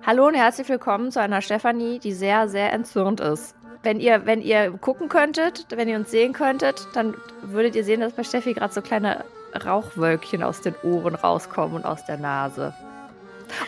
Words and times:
Hallo 0.00 0.26
und 0.26 0.34
herzlich 0.34 0.68
willkommen 0.68 1.12
zu 1.12 1.20
einer 1.20 1.42
Stefanie, 1.42 2.00
die 2.00 2.12
sehr, 2.12 2.48
sehr 2.48 2.72
entzürnt 2.72 3.20
ist. 3.20 3.54
Wenn 3.84 4.00
ihr, 4.00 4.26
wenn 4.26 4.40
ihr 4.40 4.72
gucken 4.72 5.08
könntet, 5.08 5.66
wenn 5.70 5.88
ihr 5.88 5.96
uns 5.96 6.10
sehen 6.10 6.32
könntet, 6.32 6.88
dann 6.94 7.14
würdet 7.42 7.76
ihr 7.76 7.84
sehen, 7.84 8.00
dass 8.00 8.12
bei 8.14 8.24
Steffi 8.24 8.54
gerade 8.54 8.72
so 8.72 8.80
kleine 8.80 9.24
Rauchwölkchen 9.64 10.42
aus 10.42 10.60
den 10.60 10.74
Ohren 10.82 11.14
rauskommen 11.14 11.76
und 11.76 11.84
aus 11.84 12.04
der 12.04 12.16
Nase. 12.16 12.74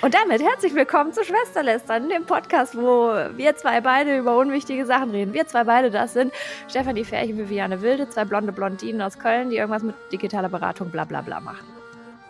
Und 0.00 0.14
damit 0.14 0.42
herzlich 0.42 0.74
willkommen 0.74 1.12
zu 1.12 1.22
Schwesterlästern, 1.22 2.08
dem 2.08 2.24
Podcast, 2.24 2.76
wo 2.76 3.12
wir 3.36 3.54
zwei 3.54 3.80
beide 3.80 4.18
über 4.18 4.36
unwichtige 4.36 4.86
Sachen 4.86 5.10
reden. 5.10 5.34
Wir 5.34 5.46
zwei 5.46 5.64
beide, 5.64 5.90
das 5.90 6.14
sind 6.14 6.32
Stefanie 6.68 7.04
Färchen, 7.04 7.38
Viviane 7.38 7.80
Wilde, 7.82 8.08
zwei 8.08 8.24
blonde 8.24 8.50
Blondinen 8.50 9.02
aus 9.02 9.18
Köln, 9.18 9.50
die 9.50 9.56
irgendwas 9.56 9.82
mit 9.82 9.94
digitaler 10.10 10.48
Beratung 10.48 10.90
bla 10.90 11.04
bla 11.04 11.20
bla 11.20 11.38
machen. 11.40 11.66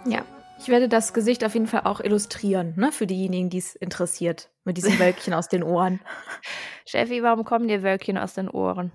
Ja, 0.04 0.20
ich 0.58 0.68
werde 0.68 0.88
das 0.88 1.12
Gesicht 1.12 1.44
auf 1.44 1.54
jeden 1.54 1.66
Fall 1.66 1.82
auch 1.84 2.00
illustrieren, 2.00 2.74
ne, 2.76 2.92
für 2.92 3.06
diejenigen, 3.06 3.50
die 3.50 3.58
es 3.58 3.74
interessiert, 3.74 4.50
mit 4.64 4.76
diesen 4.76 4.98
Wölkchen 4.98 5.34
aus 5.34 5.48
den 5.48 5.62
Ohren. 5.62 6.00
Steffi, 6.86 7.22
warum 7.22 7.44
kommen 7.44 7.68
dir 7.68 7.82
Wölkchen 7.82 8.18
aus 8.18 8.34
den 8.34 8.48
Ohren? 8.48 8.92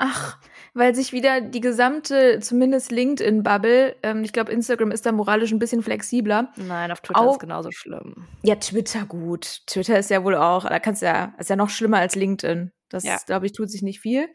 Ach, 0.00 0.38
weil 0.74 0.94
sich 0.94 1.12
wieder 1.12 1.40
die 1.40 1.60
gesamte, 1.60 2.38
zumindest 2.40 2.92
LinkedIn-Bubble, 2.92 3.96
ähm, 4.04 4.22
ich 4.22 4.32
glaube, 4.32 4.52
Instagram 4.52 4.92
ist 4.92 5.04
da 5.04 5.10
moralisch 5.10 5.50
ein 5.50 5.58
bisschen 5.58 5.82
flexibler. 5.82 6.52
Nein, 6.56 6.92
auf 6.92 7.00
Twitter 7.00 7.20
auch, 7.20 7.32
ist 7.32 7.40
genauso 7.40 7.72
schlimm. 7.72 8.28
Ja, 8.44 8.54
Twitter 8.54 9.04
gut. 9.04 9.62
Twitter 9.66 9.98
ist 9.98 10.10
ja 10.10 10.22
wohl 10.22 10.36
auch, 10.36 10.64
da 10.66 10.78
kannst 10.78 11.02
du 11.02 11.06
ja, 11.06 11.34
ist 11.38 11.50
ja 11.50 11.56
noch 11.56 11.68
schlimmer 11.68 11.98
als 11.98 12.14
LinkedIn. 12.14 12.70
Das, 12.88 13.02
ja. 13.02 13.18
glaube 13.26 13.46
ich, 13.46 13.52
tut 13.52 13.70
sich 13.70 13.82
nicht 13.82 14.00
viel. 14.00 14.28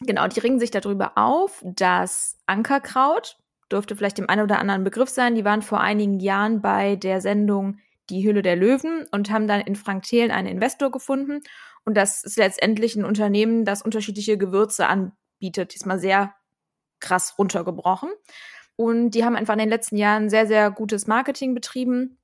Genau, 0.00 0.28
die 0.28 0.40
ringen 0.40 0.60
sich 0.60 0.70
darüber 0.70 1.12
auf, 1.16 1.62
dass 1.64 2.36
Ankerkraut, 2.46 3.38
dürfte 3.70 3.96
vielleicht 3.96 4.18
dem 4.18 4.28
einen 4.28 4.42
oder 4.42 4.58
anderen 4.58 4.84
Begriff 4.84 5.08
sein, 5.08 5.34
die 5.34 5.44
waren 5.44 5.62
vor 5.62 5.80
einigen 5.80 6.20
Jahren 6.20 6.60
bei 6.60 6.96
der 6.96 7.20
Sendung 7.20 7.78
Die 8.10 8.26
Hülle 8.26 8.42
der 8.42 8.56
Löwen 8.56 9.06
und 9.12 9.30
haben 9.30 9.46
dann 9.46 9.60
in 9.60 9.76
Frank 9.76 10.04
Thelen 10.04 10.30
einen 10.30 10.48
Investor 10.48 10.90
gefunden. 10.90 11.40
Und 11.84 11.96
das 11.96 12.24
ist 12.24 12.38
letztendlich 12.38 12.96
ein 12.96 13.04
Unternehmen, 13.04 13.64
das 13.64 13.82
unterschiedliche 13.82 14.38
Gewürze 14.38 14.86
anbietet. 14.86 15.74
Diesmal 15.74 15.98
sehr 15.98 16.34
krass 17.00 17.34
runtergebrochen. 17.38 18.10
Und 18.76 19.10
die 19.10 19.24
haben 19.24 19.36
einfach 19.36 19.54
in 19.54 19.60
den 19.60 19.68
letzten 19.68 19.96
Jahren 19.96 20.30
sehr, 20.30 20.46
sehr 20.46 20.70
gutes 20.70 21.06
Marketing 21.06 21.54
betrieben, 21.54 22.18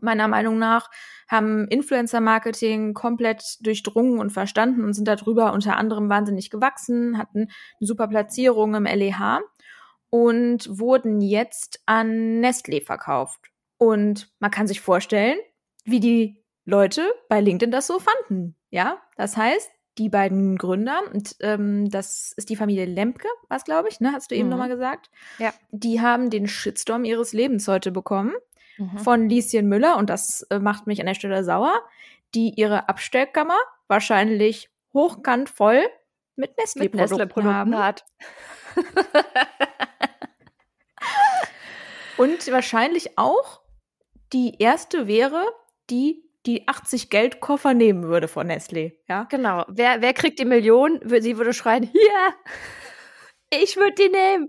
meiner 0.00 0.28
Meinung 0.28 0.58
nach, 0.58 0.90
haben 1.28 1.68
Influencer-Marketing 1.68 2.94
komplett 2.94 3.58
durchdrungen 3.60 4.18
und 4.18 4.30
verstanden 4.30 4.84
und 4.84 4.94
sind 4.94 5.06
darüber 5.08 5.52
unter 5.52 5.76
anderem 5.76 6.08
wahnsinnig 6.08 6.50
gewachsen, 6.50 7.18
hatten 7.18 7.40
eine 7.40 7.48
super 7.86 8.08
Platzierung 8.08 8.74
im 8.74 8.84
LEH 8.84 9.40
und 10.10 10.78
wurden 10.78 11.20
jetzt 11.20 11.80
an 11.86 12.40
Nestlé 12.40 12.84
verkauft. 12.84 13.50
Und 13.78 14.30
man 14.40 14.50
kann 14.50 14.66
sich 14.66 14.80
vorstellen, 14.80 15.38
wie 15.84 16.00
die 16.00 16.42
Leute 16.64 17.12
bei 17.28 17.40
LinkedIn 17.40 17.70
das 17.70 17.86
so 17.86 17.98
fanden. 17.98 18.56
Ja, 18.70 18.98
das 19.16 19.36
heißt, 19.36 19.70
die 19.96 20.08
beiden 20.08 20.56
Gründer, 20.56 21.00
und 21.12 21.36
ähm, 21.40 21.90
das 21.90 22.32
ist 22.36 22.50
die 22.50 22.56
Familie 22.56 22.84
Lemke, 22.84 23.28
was 23.48 23.64
glaube 23.64 23.88
ich, 23.88 24.00
ne? 24.00 24.12
Hast 24.12 24.30
du 24.30 24.34
eben 24.34 24.44
mhm. 24.44 24.50
nochmal 24.50 24.68
gesagt? 24.68 25.10
Ja. 25.38 25.52
Die 25.70 26.00
haben 26.00 26.30
den 26.30 26.46
Shitstorm 26.46 27.04
ihres 27.04 27.32
Lebens 27.32 27.66
heute 27.68 27.90
bekommen 27.90 28.34
mhm. 28.76 28.98
von 28.98 29.28
Lieschen 29.28 29.68
Müller, 29.68 29.96
und 29.96 30.08
das 30.10 30.42
äh, 30.50 30.58
macht 30.58 30.86
mich 30.86 31.00
an 31.00 31.06
der 31.06 31.14
Stelle 31.14 31.42
sauer, 31.42 31.82
die 32.34 32.50
ihre 32.50 32.88
Abstellkammer 32.88 33.58
wahrscheinlich 33.88 34.70
hochkant 34.92 35.48
voll 35.48 35.82
mit 36.36 36.56
Nestlé-Produkten 36.58 37.32
Nestlé 37.32 37.44
haben. 37.44 37.78
hat. 37.78 38.04
Und 42.18 42.50
wahrscheinlich 42.50 43.16
auch 43.16 43.60
die 44.32 44.56
erste 44.58 45.06
wäre, 45.06 45.46
die 45.88 46.24
die 46.46 46.66
80 46.66 47.10
Geldkoffer 47.10 47.74
nehmen 47.74 48.04
würde 48.04 48.28
von 48.28 48.50
Nestlé. 48.50 48.92
Ja, 49.08 49.24
genau. 49.24 49.64
Wer, 49.68 50.00
wer 50.00 50.12
kriegt 50.14 50.38
die 50.38 50.44
Million? 50.44 51.00
Sie 51.04 51.36
würde 51.36 51.52
schreien, 51.52 51.82
hier, 51.84 53.60
ich 53.62 53.76
würde 53.76 53.94
die 53.94 54.08
nehmen. 54.08 54.48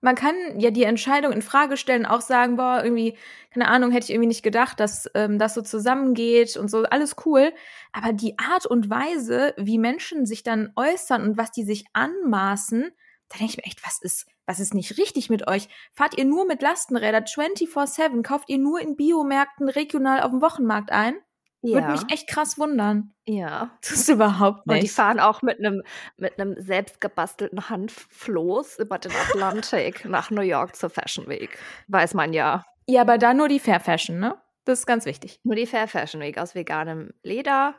Man 0.00 0.16
kann 0.16 0.34
ja 0.58 0.70
die 0.70 0.82
Entscheidung 0.82 1.32
in 1.32 1.42
Frage 1.42 1.76
stellen, 1.76 2.06
auch 2.06 2.20
sagen, 2.20 2.56
boah, 2.56 2.80
irgendwie, 2.82 3.16
keine 3.54 3.68
Ahnung, 3.68 3.92
hätte 3.92 4.04
ich 4.04 4.10
irgendwie 4.10 4.28
nicht 4.28 4.42
gedacht, 4.42 4.80
dass 4.80 5.08
ähm, 5.14 5.38
das 5.38 5.54
so 5.54 5.62
zusammengeht 5.62 6.56
und 6.56 6.68
so, 6.68 6.82
alles 6.82 7.14
cool. 7.24 7.52
Aber 7.92 8.12
die 8.12 8.36
Art 8.36 8.66
und 8.66 8.90
Weise, 8.90 9.54
wie 9.56 9.78
Menschen 9.78 10.26
sich 10.26 10.42
dann 10.42 10.72
äußern 10.74 11.22
und 11.22 11.36
was 11.38 11.52
die 11.52 11.62
sich 11.62 11.84
anmaßen, 11.92 12.90
da 13.32 13.38
denke 13.38 13.52
ich 13.52 13.56
mir 13.56 13.64
echt, 13.64 13.84
was 13.86 13.98
ist, 14.00 14.26
was 14.44 14.60
ist 14.60 14.74
nicht 14.74 14.98
richtig 14.98 15.30
mit 15.30 15.48
euch? 15.48 15.68
Fahrt 15.92 16.18
ihr 16.18 16.26
nur 16.26 16.46
mit 16.46 16.60
Lastenrädern 16.60 17.24
24-7? 17.24 18.22
Kauft 18.22 18.50
ihr 18.50 18.58
nur 18.58 18.80
in 18.80 18.94
Biomärkten 18.94 19.68
regional 19.68 20.20
auf 20.20 20.30
dem 20.30 20.42
Wochenmarkt 20.42 20.92
ein? 20.92 21.14
Ja. 21.62 21.76
Würde 21.76 21.92
mich 21.92 22.12
echt 22.12 22.28
krass 22.28 22.58
wundern. 22.58 23.14
Ja. 23.24 23.70
Das 23.80 23.92
ist 23.92 24.08
überhaupt 24.08 24.66
nicht. 24.66 24.76
Und 24.76 24.82
die 24.82 24.88
fahren 24.88 25.20
auch 25.20 25.42
mit 25.42 25.58
einem 25.60 25.82
mit 26.16 26.38
einem 26.38 26.60
selbstgebastelten 26.60 27.70
Handfloß 27.70 28.80
über 28.80 28.98
den 28.98 29.12
Atlantik 29.12 30.04
nach 30.08 30.30
New 30.30 30.42
York 30.42 30.74
zur 30.74 30.90
Fashion 30.90 31.28
Week. 31.28 31.56
Weiß 31.86 32.14
man 32.14 32.32
ja. 32.32 32.64
Ja, 32.86 33.02
aber 33.02 33.16
da 33.16 33.32
nur 33.32 33.48
die 33.48 33.60
Fair 33.60 33.78
Fashion, 33.78 34.18
ne? 34.18 34.36
Das 34.64 34.80
ist 34.80 34.86
ganz 34.86 35.06
wichtig. 35.06 35.40
Nur 35.44 35.54
die 35.54 35.66
Fair 35.66 35.86
Fashion 35.86 36.20
Week 36.20 36.36
aus 36.36 36.56
veganem 36.56 37.12
Leder, 37.22 37.76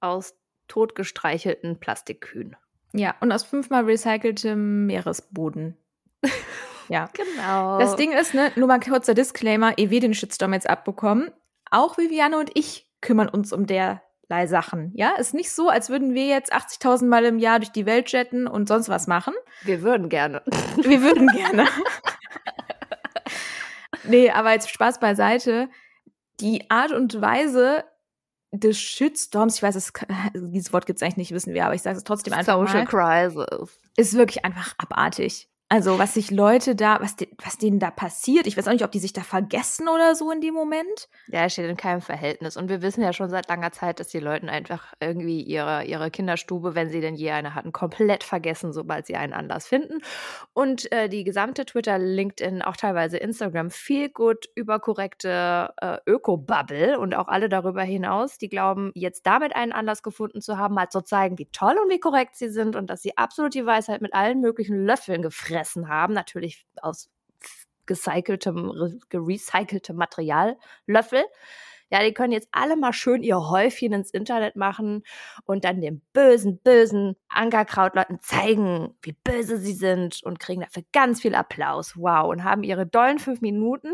aus 0.00 0.34
totgestreichelten 0.68 1.80
Plastikkühen. 1.80 2.56
Ja, 2.92 3.14
und 3.20 3.32
aus 3.32 3.44
fünfmal 3.44 3.84
recyceltem 3.84 4.86
Meeresboden. 4.86 5.76
ja. 6.88 7.08
Genau. 7.12 7.78
Das 7.78 7.96
Ding 7.96 8.12
ist, 8.12 8.34
ne, 8.34 8.52
nur 8.56 8.68
mal 8.68 8.80
kurzer 8.80 9.14
Disclaimer, 9.14 9.76
ehe 9.78 9.90
wir 9.90 10.00
den 10.00 10.14
Shitstorm 10.14 10.52
jetzt 10.52 10.68
abbekommen, 10.68 11.30
auch 11.70 11.98
Viviane 11.98 12.38
und 12.38 12.50
ich 12.54 12.90
kümmern 13.00 13.28
uns 13.28 13.52
um 13.52 13.66
derlei 13.66 14.46
Sachen. 14.46 14.92
Ja, 14.94 15.14
ist 15.16 15.34
nicht 15.34 15.50
so, 15.50 15.68
als 15.68 15.90
würden 15.90 16.14
wir 16.14 16.26
jetzt 16.26 16.52
80.000 16.52 17.06
Mal 17.06 17.24
im 17.24 17.38
Jahr 17.38 17.58
durch 17.58 17.72
die 17.72 17.86
Welt 17.86 18.10
jetten 18.12 18.46
und 18.46 18.68
sonst 18.68 18.88
was 18.88 19.06
machen. 19.06 19.34
Wir 19.62 19.82
würden 19.82 20.08
gerne. 20.08 20.42
Wir 20.76 21.02
würden 21.02 21.28
gerne. 21.28 21.66
nee, 24.04 24.30
aber 24.30 24.52
jetzt 24.52 24.70
Spaß 24.70 25.00
beiseite. 25.00 25.68
Die 26.40 26.70
Art 26.70 26.92
und 26.92 27.20
Weise, 27.20 27.84
des 28.52 28.78
Shitstorms, 28.78 29.56
ich 29.56 29.62
weiß, 29.62 29.74
es, 29.74 29.92
dieses 30.34 30.72
Wort 30.72 30.86
gibt 30.86 30.98
es 30.98 31.02
eigentlich 31.02 31.16
nicht, 31.16 31.32
wissen 31.32 31.54
wir, 31.54 31.64
aber 31.64 31.74
ich 31.74 31.82
sage 31.82 31.96
es 31.96 32.04
trotzdem 32.04 32.32
einfach 32.32 32.54
Social 32.54 32.84
mal, 32.84 33.32
Crisis. 33.32 33.78
Ist 33.96 34.14
wirklich 34.14 34.44
einfach 34.44 34.74
abartig. 34.78 35.48
Also, 35.68 35.98
was 35.98 36.14
sich 36.14 36.30
Leute 36.30 36.76
da, 36.76 37.00
was, 37.00 37.16
de, 37.16 37.26
was 37.44 37.58
denen 37.58 37.80
da 37.80 37.90
passiert, 37.90 38.46
ich 38.46 38.56
weiß 38.56 38.68
auch 38.68 38.72
nicht, 38.72 38.84
ob 38.84 38.92
die 38.92 39.00
sich 39.00 39.12
da 39.12 39.22
vergessen 39.22 39.88
oder 39.88 40.14
so 40.14 40.30
in 40.30 40.40
dem 40.40 40.54
Moment. 40.54 41.08
Ja, 41.26 41.48
steht 41.50 41.68
in 41.68 41.76
keinem 41.76 42.02
Verhältnis. 42.02 42.56
Und 42.56 42.68
wir 42.68 42.82
wissen 42.82 43.02
ja 43.02 43.12
schon 43.12 43.30
seit 43.30 43.48
langer 43.48 43.72
Zeit, 43.72 43.98
dass 43.98 44.06
die 44.06 44.20
Leute 44.20 44.48
einfach 44.48 44.94
irgendwie 45.00 45.42
ihre, 45.42 45.84
ihre 45.84 46.12
Kinderstube, 46.12 46.76
wenn 46.76 46.88
sie 46.88 47.00
denn 47.00 47.16
je 47.16 47.32
eine 47.32 47.56
hatten, 47.56 47.72
komplett 47.72 48.22
vergessen, 48.22 48.72
sobald 48.72 49.06
sie 49.06 49.16
einen 49.16 49.32
Anlass 49.32 49.66
finden. 49.66 50.02
Und 50.52 50.92
äh, 50.92 51.08
die 51.08 51.24
gesamte 51.24 51.66
Twitter, 51.66 51.98
LinkedIn, 51.98 52.62
auch 52.62 52.76
teilweise 52.76 53.16
Instagram, 53.16 53.72
viel 53.72 54.08
gut 54.08 54.48
überkorrekte 54.54 55.74
äh, 55.78 55.96
Öko-Bubble 56.06 56.96
und 56.96 57.16
auch 57.16 57.26
alle 57.26 57.48
darüber 57.48 57.82
hinaus, 57.82 58.38
die 58.38 58.48
glauben, 58.48 58.92
jetzt 58.94 59.26
damit 59.26 59.56
einen 59.56 59.72
Anlass 59.72 60.04
gefunden 60.04 60.40
zu 60.40 60.58
haben, 60.58 60.76
mal 60.76 60.90
zu 60.90 61.00
zeigen, 61.00 61.38
wie 61.38 61.46
toll 61.46 61.74
und 61.82 61.90
wie 61.90 61.98
korrekt 61.98 62.36
sie 62.36 62.50
sind 62.50 62.76
und 62.76 62.88
dass 62.88 63.02
sie 63.02 63.18
absolut 63.18 63.52
die 63.54 63.66
Weisheit 63.66 64.00
mit 64.00 64.14
allen 64.14 64.40
möglichen 64.40 64.86
Löffeln 64.86 65.22
gefressen 65.22 65.55
gefressen 65.56 65.88
haben, 65.88 66.12
natürlich 66.14 66.66
aus 66.80 67.10
gecyceltem, 67.86 68.72
gerecyceltem 69.08 69.96
Material, 69.96 70.56
Löffel. 70.86 71.24
Ja, 71.88 72.02
die 72.02 72.12
können 72.12 72.32
jetzt 72.32 72.48
alle 72.50 72.76
mal 72.76 72.92
schön 72.92 73.22
ihr 73.22 73.38
Häufchen 73.38 73.92
ins 73.92 74.10
Internet 74.10 74.56
machen 74.56 75.04
und 75.44 75.64
dann 75.64 75.80
den 75.80 76.02
bösen, 76.12 76.58
bösen 76.58 77.14
Ankerkrautleuten 77.28 78.18
zeigen, 78.20 78.96
wie 79.02 79.12
böse 79.12 79.56
sie 79.56 79.72
sind 79.72 80.20
und 80.24 80.40
kriegen 80.40 80.62
dafür 80.62 80.82
ganz 80.92 81.22
viel 81.22 81.36
Applaus. 81.36 81.96
Wow. 81.96 82.28
Und 82.28 82.42
haben 82.42 82.64
ihre 82.64 82.86
dollen 82.86 83.20
fünf 83.20 83.40
Minuten 83.40 83.92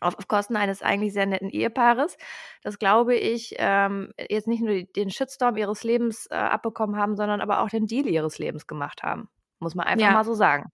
auf, 0.00 0.16
auf 0.16 0.26
Kosten 0.26 0.56
eines 0.56 0.80
eigentlich 0.80 1.12
sehr 1.12 1.26
netten 1.26 1.50
Ehepaares, 1.50 2.16
das 2.62 2.78
glaube 2.78 3.14
ich, 3.14 3.54
ähm, 3.58 4.12
jetzt 4.30 4.48
nicht 4.48 4.62
nur 4.62 4.82
den 4.82 5.10
Shitstorm 5.10 5.56
ihres 5.56 5.84
Lebens 5.84 6.26
äh, 6.30 6.34
abbekommen 6.34 6.96
haben, 6.96 7.14
sondern 7.14 7.42
aber 7.42 7.60
auch 7.60 7.68
den 7.68 7.86
Deal 7.86 8.08
ihres 8.08 8.38
Lebens 8.38 8.66
gemacht 8.66 9.02
haben. 9.02 9.28
Muss 9.62 9.74
man 9.74 9.86
einfach 9.86 10.06
ja. 10.06 10.12
mal 10.12 10.24
so 10.24 10.34
sagen. 10.34 10.70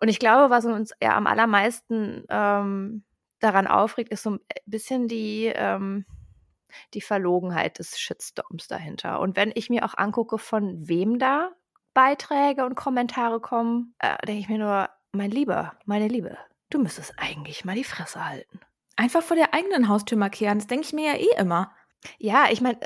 Und 0.00 0.08
ich 0.08 0.18
glaube, 0.18 0.50
was 0.50 0.64
uns 0.64 0.92
ja 1.02 1.16
am 1.16 1.26
allermeisten 1.26 2.24
ähm, 2.28 3.04
daran 3.38 3.66
aufregt, 3.66 4.10
ist 4.10 4.22
so 4.22 4.30
ein 4.30 4.40
bisschen 4.66 5.08
die, 5.08 5.52
ähm, 5.54 6.06
die 6.94 7.00
Verlogenheit 7.00 7.78
des 7.78 7.98
Shitstorms 7.98 8.66
dahinter. 8.66 9.20
Und 9.20 9.36
wenn 9.36 9.52
ich 9.54 9.70
mir 9.70 9.84
auch 9.84 9.96
angucke, 9.96 10.38
von 10.38 10.88
wem 10.88 11.18
da 11.18 11.50
Beiträge 11.92 12.64
und 12.64 12.76
Kommentare 12.76 13.40
kommen, 13.40 13.94
äh, 13.98 14.16
denke 14.26 14.40
ich 14.40 14.48
mir 14.48 14.58
nur, 14.58 14.88
mein 15.12 15.30
Lieber, 15.30 15.74
meine 15.84 16.08
Liebe, 16.08 16.38
du 16.70 16.78
müsstest 16.78 17.14
eigentlich 17.18 17.64
mal 17.64 17.74
die 17.74 17.84
Fresse 17.84 18.24
halten. 18.24 18.60
Einfach 18.96 19.22
vor 19.22 19.36
der 19.36 19.54
eigenen 19.54 19.88
Haustür 19.88 20.16
markieren, 20.16 20.58
das 20.58 20.66
denke 20.66 20.86
ich 20.86 20.92
mir 20.92 21.12
ja 21.12 21.18
eh 21.18 21.40
immer. 21.40 21.72
Ja, 22.18 22.46
ich 22.50 22.60
meine, 22.60 22.78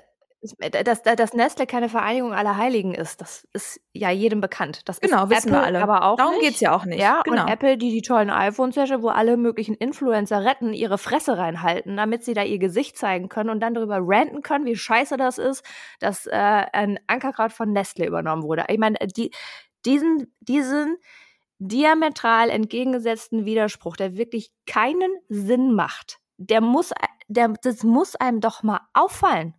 dass, 0.85 1.03
dass 1.03 1.33
Nestle 1.33 1.67
keine 1.67 1.89
Vereinigung 1.89 2.35
aller 2.35 2.57
Heiligen 2.57 2.95
ist, 2.95 3.21
das 3.21 3.49
ist 3.53 3.81
ja 3.93 4.11
jedem 4.11 4.41
bekannt. 4.41 4.83
Das 4.89 5.01
genau, 5.01 5.31
wissen 5.31 5.49
Apple 5.49 5.61
wir 5.61 5.63
alle. 5.63 5.83
aber 5.83 6.05
auch 6.05 6.17
Darum 6.17 6.35
nicht. 6.35 6.49
geht's 6.49 6.61
ja 6.61 6.75
auch 6.75 6.85
nicht. 6.85 7.01
Ja, 7.01 7.23
genau. 7.25 7.43
und 7.43 7.49
Apple, 7.49 7.79
die 7.79 7.91
die 7.91 8.03
tollen 8.03 8.31
iPhones 8.31 8.77
herstellen, 8.77 9.03
wo 9.03 9.09
alle 9.09 9.37
möglichen 9.37 9.75
Influencer 9.75 10.45
retten, 10.45 10.75
ihre 10.75 10.99
Fresse 10.99 11.39
reinhalten, 11.39 11.97
damit 11.97 12.25
sie 12.25 12.35
da 12.35 12.43
ihr 12.43 12.59
Gesicht 12.59 12.99
zeigen 12.99 13.29
können 13.29 13.49
und 13.51 13.61
dann 13.61 13.75
darüber 13.75 13.99
ranten 14.01 14.43
können, 14.43 14.67
wie 14.67 14.77
scheiße 14.77 15.17
das 15.17 15.39
ist, 15.39 15.65
dass 16.01 16.27
äh, 16.27 16.33
ein 16.33 16.99
Ankerkraut 17.07 17.53
von 17.53 17.73
Nestle 17.73 18.07
übernommen 18.07 18.43
wurde. 18.43 18.65
Ich 18.69 18.79
meine, 18.79 18.99
die, 19.17 19.31
diesen, 19.87 20.35
diesen 20.41 20.99
diametral 21.59 22.51
entgegengesetzten 22.51 23.47
Widerspruch, 23.47 23.97
der 23.97 24.17
wirklich 24.17 24.53
keinen 24.67 25.11
Sinn 25.29 25.75
macht, 25.75 26.19
der 26.37 26.61
muss, 26.61 26.93
der, 27.29 27.55
das 27.63 27.83
muss 27.83 28.17
einem 28.17 28.41
doch 28.41 28.63
mal 28.63 28.81
auffallen. 28.93 29.55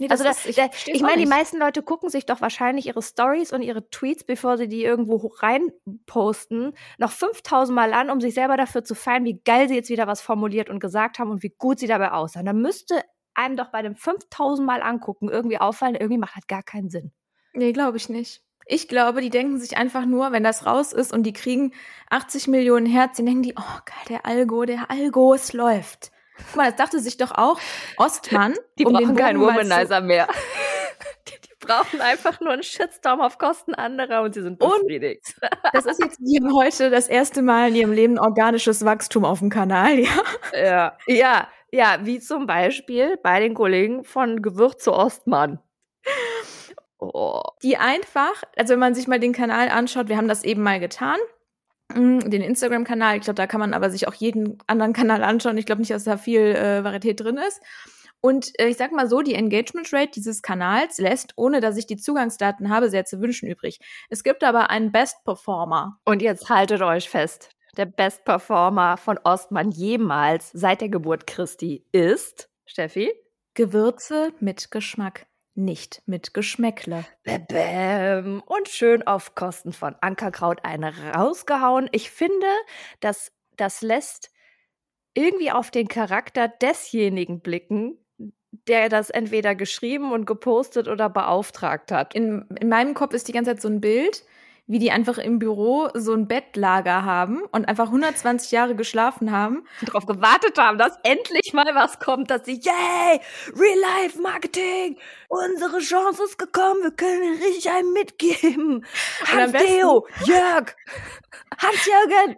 Nee, 0.00 0.08
Also 0.10 0.22
das 0.24 0.46
ist- 0.46 0.56
der, 0.56 0.70
ich 0.86 0.96
auch 0.96 1.00
meine, 1.08 1.20
die 1.22 1.26
meisten 1.28 1.58
Leute 1.58 1.82
gucken 1.82 2.08
sich 2.08 2.24
doch 2.24 2.40
wahrscheinlich 2.40 2.86
ihre 2.86 3.02
Stories 3.02 3.52
und 3.52 3.62
ihre 3.62 3.88
Tweets, 3.90 4.24
bevor 4.24 4.56
sie 4.56 4.68
die 4.68 4.84
irgendwo 4.84 5.22
hoch 5.22 5.42
rein 5.42 5.72
posten, 6.06 6.72
noch 6.98 7.10
5000 7.10 7.74
Mal 7.74 7.92
an, 7.92 8.10
um 8.10 8.20
sich 8.20 8.34
selber 8.34 8.56
dafür 8.56 8.84
zu 8.84 8.94
feiern, 8.94 9.24
wie 9.24 9.40
geil 9.44 9.68
sie 9.68 9.74
jetzt 9.74 9.90
wieder 9.90 10.06
was 10.06 10.20
formuliert 10.20 10.70
und 10.70 10.78
gesagt 10.80 11.18
haben 11.18 11.30
und 11.30 11.42
wie 11.42 11.54
gut 11.56 11.78
sie 11.80 11.86
dabei 11.88 12.12
aussahen. 12.12 12.46
Da 12.46 12.52
müsste 12.52 13.02
einem 13.34 13.56
doch 13.56 13.70
bei 13.70 13.82
dem 13.82 13.94
5000 13.96 14.66
Mal 14.66 14.82
angucken 14.82 15.28
irgendwie 15.28 15.58
auffallen, 15.58 15.94
irgendwie 15.94 16.18
macht 16.18 16.36
das 16.36 16.46
gar 16.46 16.62
keinen 16.62 16.90
Sinn. 16.90 17.12
Nee, 17.52 17.72
glaube 17.72 17.96
ich 17.96 18.08
nicht. 18.08 18.42
Ich 18.66 18.86
glaube, 18.86 19.20
die 19.22 19.30
denken 19.30 19.58
sich 19.58 19.76
einfach 19.78 20.04
nur, 20.04 20.30
wenn 20.30 20.44
das 20.44 20.66
raus 20.66 20.92
ist 20.92 21.12
und 21.12 21.22
die 21.22 21.32
kriegen 21.32 21.72
80 22.10 22.48
Millionen 22.48 22.84
Herzen, 22.86 23.24
denken 23.26 23.42
die, 23.42 23.54
oh 23.58 23.78
geil, 23.84 23.96
der 24.10 24.26
Algo, 24.26 24.64
der 24.64 24.90
Algo, 24.90 25.32
es 25.34 25.52
läuft. 25.54 26.10
Guck 26.46 26.56
mal, 26.56 26.70
das 26.70 26.76
dachte 26.76 27.00
sich 27.00 27.16
doch 27.16 27.32
auch 27.32 27.58
Ostmann. 27.96 28.54
Die 28.78 28.86
um 28.86 28.92
brauchen 28.92 29.16
keinen 29.16 29.40
zu- 29.40 29.46
Womanizer 29.46 30.00
mehr. 30.00 30.28
Die, 31.28 31.32
die 31.32 31.66
brauchen 31.66 32.00
einfach 32.00 32.40
nur 32.40 32.52
einen 32.52 32.62
Shitstorm 32.62 33.20
auf 33.20 33.36
Kosten 33.38 33.74
anderer 33.74 34.22
und 34.22 34.34
sie 34.34 34.42
sind 34.42 34.62
Und- 34.62 34.82
befriedigt. 34.82 35.34
Das 35.72 35.84
ist 35.84 36.02
jetzt 36.02 36.18
haben 36.20 36.54
heute 36.54 36.90
das 36.90 37.08
erste 37.08 37.42
Mal 37.42 37.68
in 37.68 37.74
ihrem 37.74 37.92
Leben 37.92 38.18
organisches 38.18 38.84
Wachstum 38.84 39.24
auf 39.24 39.40
dem 39.40 39.50
Kanal, 39.50 39.98
ja. 39.98 40.22
Ja, 40.54 40.96
ja, 41.06 41.48
ja, 41.70 41.98
wie 42.02 42.18
zum 42.20 42.46
Beispiel 42.46 43.18
bei 43.22 43.40
den 43.40 43.52
Kollegen 43.54 44.04
von 44.04 44.40
Gewürze 44.40 44.92
Ostmann. 44.94 45.60
Oh. 46.98 47.42
Die 47.62 47.76
einfach, 47.76 48.42
also 48.56 48.72
wenn 48.72 48.80
man 48.80 48.94
sich 48.94 49.06
mal 49.06 49.20
den 49.20 49.32
Kanal 49.32 49.68
anschaut, 49.68 50.08
wir 50.08 50.16
haben 50.16 50.28
das 50.28 50.42
eben 50.44 50.62
mal 50.62 50.80
getan, 50.80 51.18
den 51.94 52.42
Instagram-Kanal, 52.42 53.16
ich 53.16 53.22
glaube, 53.22 53.36
da 53.36 53.46
kann 53.46 53.60
man 53.60 53.74
aber 53.74 53.90
sich 53.90 54.08
auch 54.08 54.14
jeden 54.14 54.58
anderen 54.66 54.92
Kanal 54.94 55.22
anschauen. 55.24 55.58
Ich 55.58 55.66
glaube 55.66 55.80
nicht, 55.80 55.90
dass 55.90 56.04
da 56.04 56.16
viel 56.16 56.40
äh, 56.40 56.84
Varietät 56.84 57.20
drin 57.20 57.38
ist. 57.38 57.60
Und 58.20 58.58
äh, 58.58 58.66
ich 58.66 58.76
sag 58.76 58.92
mal 58.92 59.08
so, 59.08 59.22
die 59.22 59.34
Engagement 59.34 59.92
Rate 59.92 60.10
dieses 60.10 60.42
Kanals 60.42 60.98
lässt, 60.98 61.32
ohne 61.36 61.60
dass 61.60 61.76
ich 61.76 61.86
die 61.86 61.96
Zugangsdaten 61.96 62.68
habe, 62.68 62.90
sehr 62.90 63.04
zu 63.04 63.20
wünschen 63.20 63.48
übrig. 63.48 63.78
Es 64.10 64.24
gibt 64.24 64.42
aber 64.42 64.70
einen 64.70 64.92
Best 64.92 65.24
Performer. 65.24 65.98
Und 66.04 66.20
jetzt 66.20 66.50
haltet 66.50 66.82
euch 66.82 67.08
fest. 67.08 67.50
Der 67.76 67.86
Best 67.86 68.24
Performer 68.24 68.96
von 68.96 69.18
Ostmann 69.22 69.70
jemals 69.70 70.50
seit 70.52 70.80
der 70.80 70.88
Geburt 70.88 71.28
Christi 71.28 71.84
ist, 71.92 72.50
Steffi, 72.66 73.12
Gewürze 73.54 74.32
mit 74.40 74.72
Geschmack, 74.72 75.26
nicht 75.58 76.02
mit 76.06 76.32
Geschmäckle. 76.32 77.04
Bäm, 77.24 78.42
und 78.46 78.68
schön 78.68 79.06
auf 79.06 79.34
Kosten 79.34 79.72
von 79.72 79.94
Ankerkraut 80.00 80.64
eine 80.64 81.12
rausgehauen. 81.14 81.88
Ich 81.92 82.10
finde, 82.10 82.46
dass 83.00 83.32
das 83.56 83.82
lässt 83.82 84.30
irgendwie 85.14 85.50
auf 85.50 85.70
den 85.70 85.88
Charakter 85.88 86.48
desjenigen 86.48 87.40
blicken, 87.40 87.98
der 88.68 88.88
das 88.88 89.10
entweder 89.10 89.54
geschrieben 89.54 90.12
und 90.12 90.26
gepostet 90.26 90.88
oder 90.88 91.10
beauftragt 91.10 91.90
hat. 91.92 92.14
In, 92.14 92.46
in 92.60 92.68
meinem 92.68 92.94
Kopf 92.94 93.12
ist 93.14 93.28
die 93.28 93.32
ganze 93.32 93.50
Zeit 93.50 93.60
so 93.60 93.68
ein 93.68 93.80
Bild, 93.80 94.24
wie 94.68 94.78
die 94.78 94.90
einfach 94.90 95.18
im 95.18 95.38
Büro 95.38 95.88
so 95.94 96.12
ein 96.12 96.28
Bettlager 96.28 97.04
haben 97.04 97.42
und 97.52 97.66
einfach 97.66 97.86
120 97.86 98.52
Jahre 98.52 98.76
geschlafen 98.76 99.32
haben 99.32 99.64
darauf 99.80 100.06
gewartet 100.06 100.58
haben, 100.58 100.78
dass 100.78 100.98
endlich 101.02 101.52
mal 101.54 101.74
was 101.74 101.98
kommt, 101.98 102.30
dass 102.30 102.44
sie, 102.44 102.60
yay, 102.60 103.20
Real-Life-Marketing, 103.56 104.98
unsere 105.28 105.78
Chance 105.78 106.22
ist 106.24 106.38
gekommen, 106.38 106.82
wir 106.82 106.90
können 106.92 107.42
richtig 107.42 107.70
einen 107.70 107.92
mitgeben. 107.92 108.86
Hans 109.24 109.52
Deo, 109.52 110.06
Jörg, 110.24 110.76
Hans-Jürgen, 111.58 112.36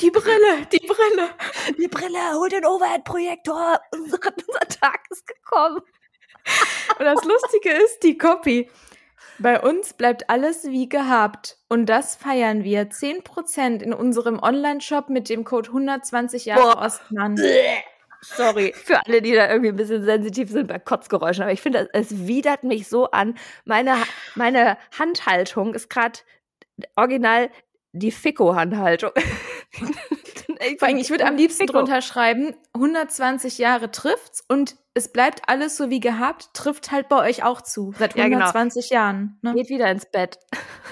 Die 0.00 0.10
Brille, 0.10 0.66
die 0.72 0.86
Brille. 0.86 1.30
die 1.78 1.88
Brille, 1.88 2.34
hol 2.34 2.48
den 2.48 2.64
Overhead-Projektor, 2.66 3.80
unser, 3.92 4.18
unser 4.18 4.80
Tag 4.80 5.00
ist 5.10 5.26
gekommen. 5.26 5.80
Und 6.98 7.04
das 7.04 7.24
Lustige 7.24 7.70
ist 7.70 8.02
die 8.02 8.16
Copy. 8.18 8.70
Bei 9.40 9.58
uns 9.60 9.94
bleibt 9.94 10.28
alles 10.28 10.64
wie 10.64 10.88
gehabt. 10.88 11.56
Und 11.68 11.86
das 11.86 12.14
feiern 12.14 12.62
wir. 12.62 12.90
10% 12.90 13.82
in 13.82 13.94
unserem 13.94 14.38
Online-Shop 14.38 15.08
mit 15.08 15.28
dem 15.28 15.44
Code 15.44 15.68
120 15.68 16.44
Jahre 16.44 16.74
Boah. 16.74 16.82
Ostmann. 16.84 17.36
Sorry 18.22 18.74
für 18.76 19.00
alle, 19.06 19.22
die 19.22 19.32
da 19.32 19.48
irgendwie 19.48 19.70
ein 19.70 19.76
bisschen 19.76 20.04
sensitiv 20.04 20.50
sind 20.50 20.68
bei 20.68 20.78
Kotzgeräuschen, 20.78 21.42
aber 21.42 21.52
ich 21.52 21.62
finde, 21.62 21.88
es, 21.94 22.10
es 22.10 22.26
widert 22.26 22.64
mich 22.64 22.86
so 22.86 23.10
an. 23.10 23.34
Meine, 23.64 23.96
meine 24.34 24.76
Handhaltung 24.98 25.72
ist 25.72 25.88
gerade 25.88 26.18
original 26.96 27.48
die 27.92 28.12
Fico-Handhaltung. 28.12 29.12
Vor 30.78 30.88
allem, 30.88 30.98
ich 30.98 31.10
würde 31.10 31.26
am 31.26 31.36
liebsten 31.36 31.66
drunter 31.66 32.02
schreiben, 32.02 32.54
120 32.74 33.58
Jahre 33.58 33.90
trifft's 33.90 34.44
und 34.46 34.76
es 34.92 35.12
bleibt 35.12 35.42
alles 35.46 35.76
so 35.76 35.88
wie 35.88 36.00
gehabt, 36.00 36.50
trifft 36.52 36.90
halt 36.90 37.08
bei 37.08 37.28
euch 37.28 37.44
auch 37.44 37.60
zu. 37.60 37.94
Seit 37.98 38.16
Ja, 38.16 38.24
genau. 38.24 38.38
120 38.38 38.90
Jahren. 38.90 39.38
Ne? 39.40 39.54
Geht 39.54 39.68
wieder 39.68 39.90
ins 39.90 40.04
Bett. 40.06 40.38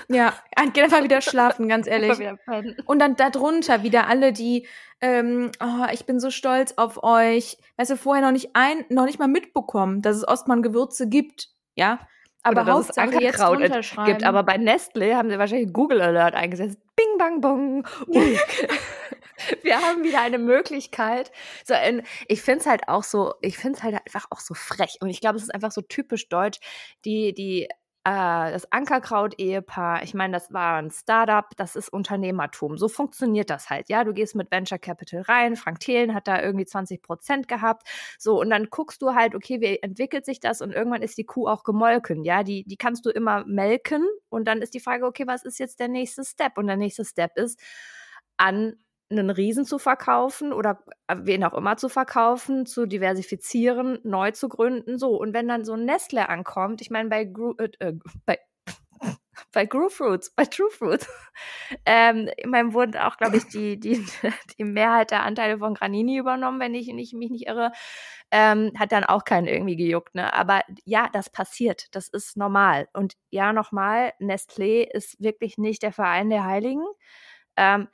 Ja, 0.09 0.33
geht 0.73 0.85
einfach 0.85 1.03
wieder 1.03 1.21
schlafen, 1.21 1.69
ganz 1.69 1.87
ehrlich. 1.87 2.13
Und 2.87 2.99
dann 3.01 3.17
darunter 3.17 3.83
wieder 3.83 4.07
alle, 4.07 4.33
die, 4.33 4.67
ähm, 5.01 5.51
oh, 5.61 5.87
ich 5.93 6.07
bin 6.07 6.21
so 6.21 6.31
stolz 6.31 6.75
auf 6.77 7.03
euch. 7.03 7.59
Weißt 7.77 7.91
du, 7.91 7.97
vorher 7.97 8.25
noch 8.25 8.33
nicht 8.33 8.51
ein, 8.55 8.85
noch 8.89 9.05
nicht 9.05 9.19
mal 9.19 9.29
mitbekommen, 9.29 10.01
dass 10.01 10.17
es 10.17 10.27
Ostmann 10.27 10.63
Gewürze 10.63 11.09
gibt. 11.09 11.49
Ja. 11.75 11.99
Aber 12.45 12.63
Oder 12.63 12.73
dass 12.73 12.81
es 12.81 12.87
jetzt 12.89 12.99
Ankerkraut 12.99 13.59
runterschreiben. 13.59 14.13
gibt. 14.13 14.25
Aber 14.25 14.45
bei 14.45 14.57
Nestle 14.57 15.17
haben 15.17 15.29
sie 15.29 15.39
wahrscheinlich 15.39 15.73
Google 15.73 16.01
Alert 16.01 16.35
eingesetzt. 16.35 16.79
Bing, 16.95 17.19
bang, 17.19 17.41
bong. 17.41 17.87
Wir 19.63 19.81
haben 19.81 20.05
wieder 20.05 20.21
eine 20.21 20.39
Möglichkeit. 20.39 21.31
So, 21.65 21.75
ich 22.27 22.43
finde 22.43 22.61
es 22.61 22.67
halt 22.67 22.89
auch 22.89 23.05
so, 23.05 23.35
ich 23.41 23.57
finde 23.59 23.79
es 23.79 23.83
halt 23.83 23.95
einfach 23.95 24.27
auch 24.31 24.41
so 24.41 24.55
frech. 24.55 24.99
Und 25.01 25.11
ich 25.11 25.21
glaube, 25.21 25.37
es 25.37 25.45
ist 25.45 25.55
einfach 25.55 25.73
so 25.73 25.83
typisch 25.83 26.29
deutsch, 26.29 26.59
die, 27.05 27.33
die, 27.35 27.69
äh, 28.05 28.53
das 28.53 28.71
Ankerkraut-Ehepaar, 28.73 30.03
ich 30.03 30.15
meine, 30.15 30.33
das 30.33 30.53
war 30.53 30.79
ein 30.79 30.91
Startup, 30.91 31.45
das 31.57 31.77
ist 31.77 31.89
Unternehmertum. 31.93 32.79
So 32.79 32.89
funktioniert 32.89 33.51
das 33.51 33.71
halt, 33.71 33.89
ja. 33.89 34.05
Du 34.05 34.13
gehst 34.15 34.35
mit 34.35 34.51
Venture 34.51 34.79
Capital 34.79 35.23
rein, 35.23 35.57
Frank 35.57 35.81
Thelen 35.81 36.15
hat 36.15 36.27
da 36.29 36.41
irgendwie 36.43 36.67
20 36.67 37.03
Prozent 37.03 37.49
gehabt. 37.49 37.87
So, 38.19 38.41
und 38.41 38.51
dann 38.51 38.69
guckst 38.71 39.03
du 39.03 39.15
halt, 39.15 39.35
okay, 39.35 39.61
wie 39.61 39.79
entwickelt 39.83 40.25
sich 40.25 40.41
das? 40.41 40.61
Und 40.63 40.73
irgendwann 40.73 41.03
ist 41.03 41.19
die 41.19 41.27
Kuh 41.27 41.49
auch 41.49 41.65
gemolken, 41.65 42.25
ja. 42.25 42.43
Die, 42.43 42.65
die 42.65 42.77
kannst 42.77 43.05
du 43.07 43.11
immer 43.11 43.45
melken. 43.47 44.07
Und 44.31 44.47
dann 44.49 44.63
ist 44.63 44.75
die 44.75 44.81
Frage, 44.81 45.07
okay, 45.07 45.27
was 45.27 45.45
ist 45.45 45.59
jetzt 45.59 45.81
der 45.81 45.89
nächste 45.89 46.25
Step? 46.25 46.57
Und 46.59 46.67
der 46.67 46.77
nächste 46.77 47.05
Step 47.05 47.37
ist, 47.37 47.61
an 48.39 48.75
einen 49.11 49.31
Riesen 49.31 49.65
zu 49.65 49.79
verkaufen 49.79 50.53
oder 50.53 50.83
äh, 51.07 51.17
wen 51.21 51.45
auch 51.45 51.55
immer 51.55 51.77
zu 51.77 51.89
verkaufen, 51.89 52.67
zu 52.67 52.87
diversifizieren, 52.87 53.99
neu 54.05 54.33
zu 54.33 54.49
gründen, 54.49 54.99
so. 54.99 55.17
Und 55.19 55.33
wenn 55.35 55.49
dann 55.49 55.65
so 55.65 55.75
ein 55.75 55.85
Nestle 55.85 56.29
ankommt, 56.29 56.81
ich 56.81 56.91
meine, 56.91 57.09
bei, 57.09 57.25
Gru 57.25 57.55
äh, 57.59 57.71
äh, 57.81 57.95
bei 58.27 58.39
bei 59.53 59.67
Grew 59.67 59.89
Fruits, 59.89 60.31
bei 60.31 60.45
True 60.45 60.71
Fruits, 60.71 61.09
ähm, 61.87 62.29
ich 62.37 62.47
meine, 62.47 62.73
wurden 62.73 62.97
auch, 62.97 63.17
glaube 63.17 63.37
ich, 63.37 63.45
die, 63.47 63.79
die, 63.79 64.05
die 64.59 64.65
Mehrheit 64.65 65.11
der 65.11 65.23
Anteile 65.23 65.59
von 65.59 65.75
Granini 65.75 66.19
übernommen, 66.19 66.61
wenn 66.61 66.75
ich 66.75 66.89
nicht, 66.89 67.15
mich 67.15 67.31
nicht 67.31 67.47
irre. 67.47 67.73
Ähm, 68.31 68.73
hat 68.79 68.93
dann 68.93 69.05
auch 69.05 69.25
keinen 69.25 69.47
irgendwie 69.47 69.77
gejuckt, 69.77 70.15
ne? 70.15 70.35
Aber 70.35 70.63
ja, 70.85 71.09
das 71.13 71.31
passiert. 71.31 71.87
Das 71.93 72.09
ist 72.09 72.37
normal. 72.37 72.89
Und 72.93 73.15
ja, 73.31 73.53
nochmal, 73.55 74.13
Nestlé 74.21 74.83
ist 74.83 75.19
wirklich 75.21 75.57
nicht 75.57 75.83
der 75.83 75.93
Verein 75.93 76.29
der 76.29 76.45
Heiligen. 76.45 76.85
Ähm, 77.57 77.89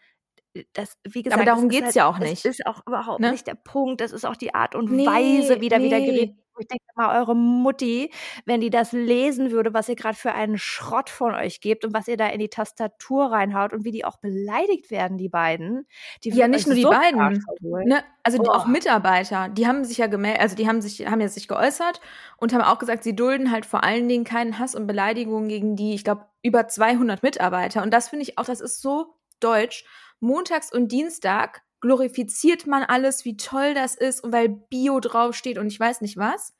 das, 0.72 0.96
wie 1.04 1.22
gesagt, 1.22 1.40
Aber 1.40 1.44
darum 1.46 1.64
es 1.68 1.70
ist 1.70 1.70
geht's 1.72 1.86
halt, 1.86 1.94
ja 1.96 2.06
auch 2.06 2.18
nicht. 2.18 2.44
Das 2.44 2.58
ist 2.58 2.66
auch 2.66 2.86
überhaupt 2.86 3.20
Ne? 3.20 3.32
nicht 3.32 3.46
der 3.46 3.54
Punkt. 3.56 4.00
Das 4.00 4.12
ist 4.12 4.24
auch 4.24 4.36
die 4.36 4.54
Art 4.54 4.74
und 4.74 4.90
Nee, 4.90 5.06
Weise, 5.06 5.60
wie 5.60 5.68
da 5.68 5.80
wieder 5.82 5.98
nee. 5.98 6.06
geredet 6.06 6.28
wird. 6.36 6.38
Ich 6.56 6.68
denke 6.68 6.84
mal, 6.94 7.18
eure 7.20 7.34
Mutti, 7.34 8.12
wenn 8.46 8.60
die 8.60 8.70
das 8.70 8.92
lesen 8.92 9.50
würde, 9.50 9.74
was 9.74 9.88
ihr 9.88 9.96
gerade 9.96 10.14
für 10.16 10.30
einen 10.32 10.56
Schrott 10.56 11.10
von 11.10 11.34
euch 11.34 11.60
gebt 11.60 11.84
und 11.84 11.92
was 11.92 12.06
ihr 12.06 12.16
da 12.16 12.28
in 12.28 12.38
die 12.38 12.48
Tastatur 12.48 13.32
reinhaut 13.32 13.72
und 13.72 13.84
wie 13.84 13.90
die 13.90 14.04
auch 14.04 14.18
beleidigt 14.18 14.88
werden, 14.92 15.18
die 15.18 15.28
beiden. 15.28 15.88
Die 16.22 16.30
Ja, 16.30 16.46
nicht 16.46 16.66
nur 16.68 16.76
die 16.76 16.82
so 16.82 16.90
beiden. 16.90 17.20
Arsch 17.20 17.38
verholen. 17.44 17.88
Ne? 17.88 18.04
Also 18.22 18.38
die, 18.38 18.48
Oh. 18.48 18.52
auch 18.52 18.66
Mitarbeiter, 18.66 19.48
die 19.48 19.66
haben 19.66 19.84
sich 19.84 19.98
ja 19.98 20.06
gemeldet, 20.06 20.42
also 20.42 20.54
die 20.54 20.68
haben 20.68 20.80
sich, 20.80 21.04
haben 21.10 21.20
jetzt 21.20 21.34
sich 21.34 21.48
geäußert 21.48 22.00
und 22.36 22.52
haben 22.52 22.62
auch 22.62 22.78
gesagt, 22.78 23.02
sie 23.02 23.16
dulden 23.16 23.50
halt 23.50 23.66
vor 23.66 23.82
allen 23.82 24.08
Dingen 24.08 24.22
keinen 24.24 24.58
Hass 24.60 24.76
und 24.76 24.86
Beleidigungen 24.86 25.48
gegen 25.48 25.74
die, 25.74 25.94
ich 25.94 26.04
glaube, 26.04 26.26
über 26.42 26.68
200 26.68 27.24
Mitarbeiter. 27.24 27.82
Und 27.82 27.92
das 27.92 28.10
finde 28.10 28.22
ich 28.22 28.38
auch, 28.38 28.44
das 28.44 28.60
ist 28.60 28.80
so 28.80 29.16
deutsch. 29.44 29.84
Montags 30.20 30.72
und 30.72 30.88
Dienstag 30.90 31.62
glorifiziert 31.80 32.66
man 32.66 32.82
alles, 32.82 33.24
wie 33.26 33.36
toll 33.36 33.74
das 33.74 33.94
ist 33.94 34.24
und 34.24 34.32
weil 34.32 34.48
Bio 34.48 35.00
draufsteht 35.00 35.58
und 35.58 35.66
ich 35.66 35.78
weiß 35.78 36.00
nicht 36.00 36.16
was. 36.16 36.54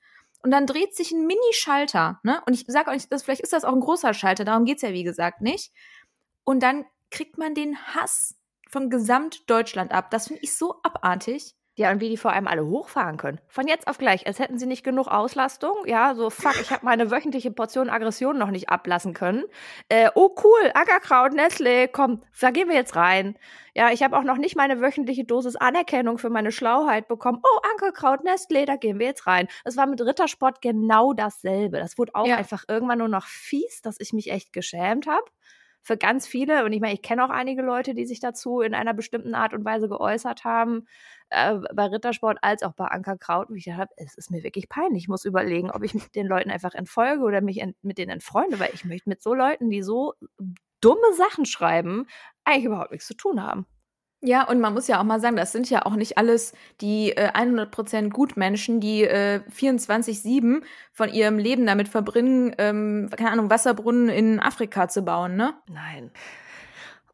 und 0.45 0.51
dann 0.51 0.67
dreht 0.67 0.95
sich 0.95 1.11
ein 1.11 1.27
Mini-Schalter, 1.27 2.21
ne? 2.23 2.43
Und 2.47 2.53
ich 2.53 2.67
sage 2.69 2.91
euch, 2.91 3.09
das, 3.09 3.23
vielleicht 3.23 3.41
ist 3.41 3.55
das 3.55 3.65
auch 3.65 3.73
ein 3.73 3.81
großer 3.81 4.13
Schalter, 4.13 4.45
darum 4.45 4.67
geht's 4.67 4.83
ja 4.83 4.93
wie 4.93 5.03
gesagt 5.03 5.41
nicht. 5.41 5.73
Und 6.45 6.63
dann 6.63 6.85
kriegt 7.11 7.39
man 7.39 7.55
den 7.55 7.79
Hass 7.79 8.37
von 8.69 8.91
Gesamtdeutschland 8.91 9.93
ab. 9.93 10.11
Das 10.11 10.27
finde 10.29 10.43
ich 10.43 10.55
so 10.55 10.81
abartig. 10.83 11.55
Ja, 11.77 11.91
und 11.91 12.01
wie 12.01 12.09
die 12.09 12.17
vor 12.17 12.33
allem 12.33 12.47
alle 12.47 12.65
hochfahren 12.65 13.17
können. 13.17 13.41
Von 13.49 13.67
jetzt 13.67 13.89
auf 13.89 13.99
gleich, 13.99 14.29
als 14.29 14.39
hätten 14.39 14.59
sie 14.59 14.67
nicht 14.67 14.85
genug 14.85 15.09
Auslastung. 15.09 15.75
Ja, 15.87 16.15
so 16.15 16.31
fuck, 16.31 16.55
ich 16.61 16.71
habe 16.71 16.85
meine 16.85 17.11
wöchentliche 17.11 17.51
Portion 17.51 17.91
Aggression 17.91 18.39
noch 18.39 18.51
nicht 18.51 18.69
ablassen 18.69 19.13
können. 19.13 19.43
Äh, 19.89 20.09
oh 20.15 20.37
cool, 20.45 20.71
Ackerkraut, 20.75 21.33
Nestle, 21.33 21.89
komm, 21.89 22.23
da 22.41 22.53
gehen 22.53 22.69
wir 22.69 22.77
jetzt 22.77 22.95
rein. 22.95 23.37
Ja, 23.75 23.91
ich 23.91 24.05
habe 24.05 24.17
auch 24.17 24.23
noch 24.23 24.37
nicht 24.37 24.55
meine 24.55 24.81
wöchentliche 24.81 25.25
Dosis 25.25 25.57
Anerkennung 25.57 26.19
für 26.19 26.31
meine 26.31 26.53
Schlauheit 26.53 27.09
bekommen. 27.09 27.41
Oh, 27.43 27.61
Ankerkraut, 27.73 28.23
Nestle, 28.23 28.67
da 28.67 28.77
gehen 28.77 29.01
wir 29.01 29.07
jetzt 29.07 29.27
rein. 29.27 29.49
Es 29.65 29.77
war 29.77 29.87
mit 29.87 30.01
Rittersport 30.01 30.63
genau 30.63 31.13
dasselbe. 31.13 31.79
Das 31.79 31.99
wurde 31.99 32.15
auch 32.15 32.29
ja. 32.29 32.37
einfach 32.37 32.63
irgendwann 32.69 32.99
nur 32.99 33.09
noch 33.09 33.27
fies, 33.27 33.83
dass 33.83 33.97
ich 33.99 34.13
mich 34.13 34.31
echt 34.31 34.53
geschämt 34.53 35.09
habe 35.09 35.25
für 35.85 35.99
ganz 35.99 36.27
viele, 36.27 36.65
und 36.65 36.73
ich 36.73 36.81
meine, 36.81 36.95
ich 36.95 37.03
kenne 37.03 37.23
auch 37.25 37.31
einige 37.31 37.61
Leute, 37.61 37.95
die 37.95 38.07
sich 38.07 38.19
dazu 38.19 38.63
in 38.63 38.75
einer 38.75 38.95
bestimmten 38.95 39.35
Art 39.35 39.53
und 39.53 39.67
Weise 39.67 39.87
geäußert 39.87 40.43
haben, 40.43 40.87
äh, 41.29 41.59
bei 41.75 41.85
Rittersport 41.87 42.39
als 42.41 42.63
auch 42.63 42.73
bei 42.73 42.87
Ankerkraut. 42.87 43.51
Und 43.51 43.57
ich 43.57 43.67
dachte, 43.67 43.95
es 43.99 44.15
ist 44.15 44.31
mir 44.31 44.43
wirklich 44.43 44.71
peinlich. 44.71 45.05
Ich 45.05 45.09
muss 45.09 45.27
überlegen, 45.27 45.71
ob 45.71 45.83
ich 45.85 45.93
den 46.15 46.27
Leuten 46.27 46.51
einfach 46.51 46.75
entfolge 46.75 47.23
oder 47.23 47.43
mich 47.43 47.61
ent 47.61 47.77
mit 47.83 47.99
denen 47.99 48.13
entfreunde, 48.13 48.59
weil 48.59 48.71
ich 48.73 48.87
möchte 48.87 49.11
mit 49.11 49.23
so 49.23 49.35
Leuten, 49.35 49.69
die 49.69 49.83
so 49.83 50.15
dumme 50.81 51.13
Sachen 51.17 51.45
schreiben, 51.45 52.07
eigentlich 52.45 52.65
überhaupt 52.65 52.93
nichts 52.93 53.07
zu 53.07 53.15
tun 53.15 53.43
haben. 53.43 53.67
Ja, 54.27 54.49
und 54.49 54.59
man 54.59 54.73
muss 54.73 54.89
ja 54.89 55.01
auch 55.01 55.05
mal 55.05 55.21
sagen, 55.21 55.37
das 55.37 55.53
sind 55.53 55.69
ja 55.69 55.85
auch 55.85 55.97
nicht 55.97 56.17
alles 56.17 56.55
die 56.81 57.13
äh, 57.15 57.31
100% 57.33 58.09
Gutmenschen, 58.09 58.81
die 58.81 59.03
äh, 59.05 59.43
24-7 59.55 60.63
von 60.93 61.11
ihrem 61.11 61.37
Leben 61.37 61.67
damit 61.67 61.89
verbringen, 61.89 62.55
ähm, 62.57 63.11
keine 63.15 63.33
Ahnung, 63.33 63.51
Wasserbrunnen 63.51 64.09
in 64.09 64.41
Afrika 64.41 64.89
zu 64.89 65.03
bauen, 65.03 65.37
ne? 65.37 65.53
Nein. 65.69 66.11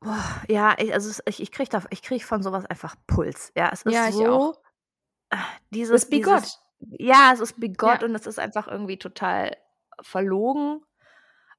Boah, 0.01 0.25
ja, 0.49 0.77
ich, 0.79 0.95
also 0.95 1.21
ich, 1.27 1.43
ich 1.43 1.51
kriege 1.51 1.77
krieg 2.03 2.25
von 2.25 2.45
sowas 2.45 2.65
einfach 2.67 2.95
Puls. 3.09 3.51
Ja, 3.57 3.71
es 3.73 3.83
ist 3.83 3.93
ja, 3.93 4.13
so. 4.13 4.27
Auch. 4.27 4.61
Äh, 5.31 5.37
dieses, 5.71 5.97
es 5.97 6.03
ist 6.05 6.11
bigott. 6.11 6.61
Ja, 6.97 7.33
es 7.35 7.41
ist 7.41 7.59
bigott 7.59 8.03
ja. 8.03 8.07
und 8.07 8.15
es 8.15 8.27
ist 8.29 8.39
einfach 8.39 8.69
irgendwie 8.69 8.99
total 8.99 9.57
verlogen 10.01 10.81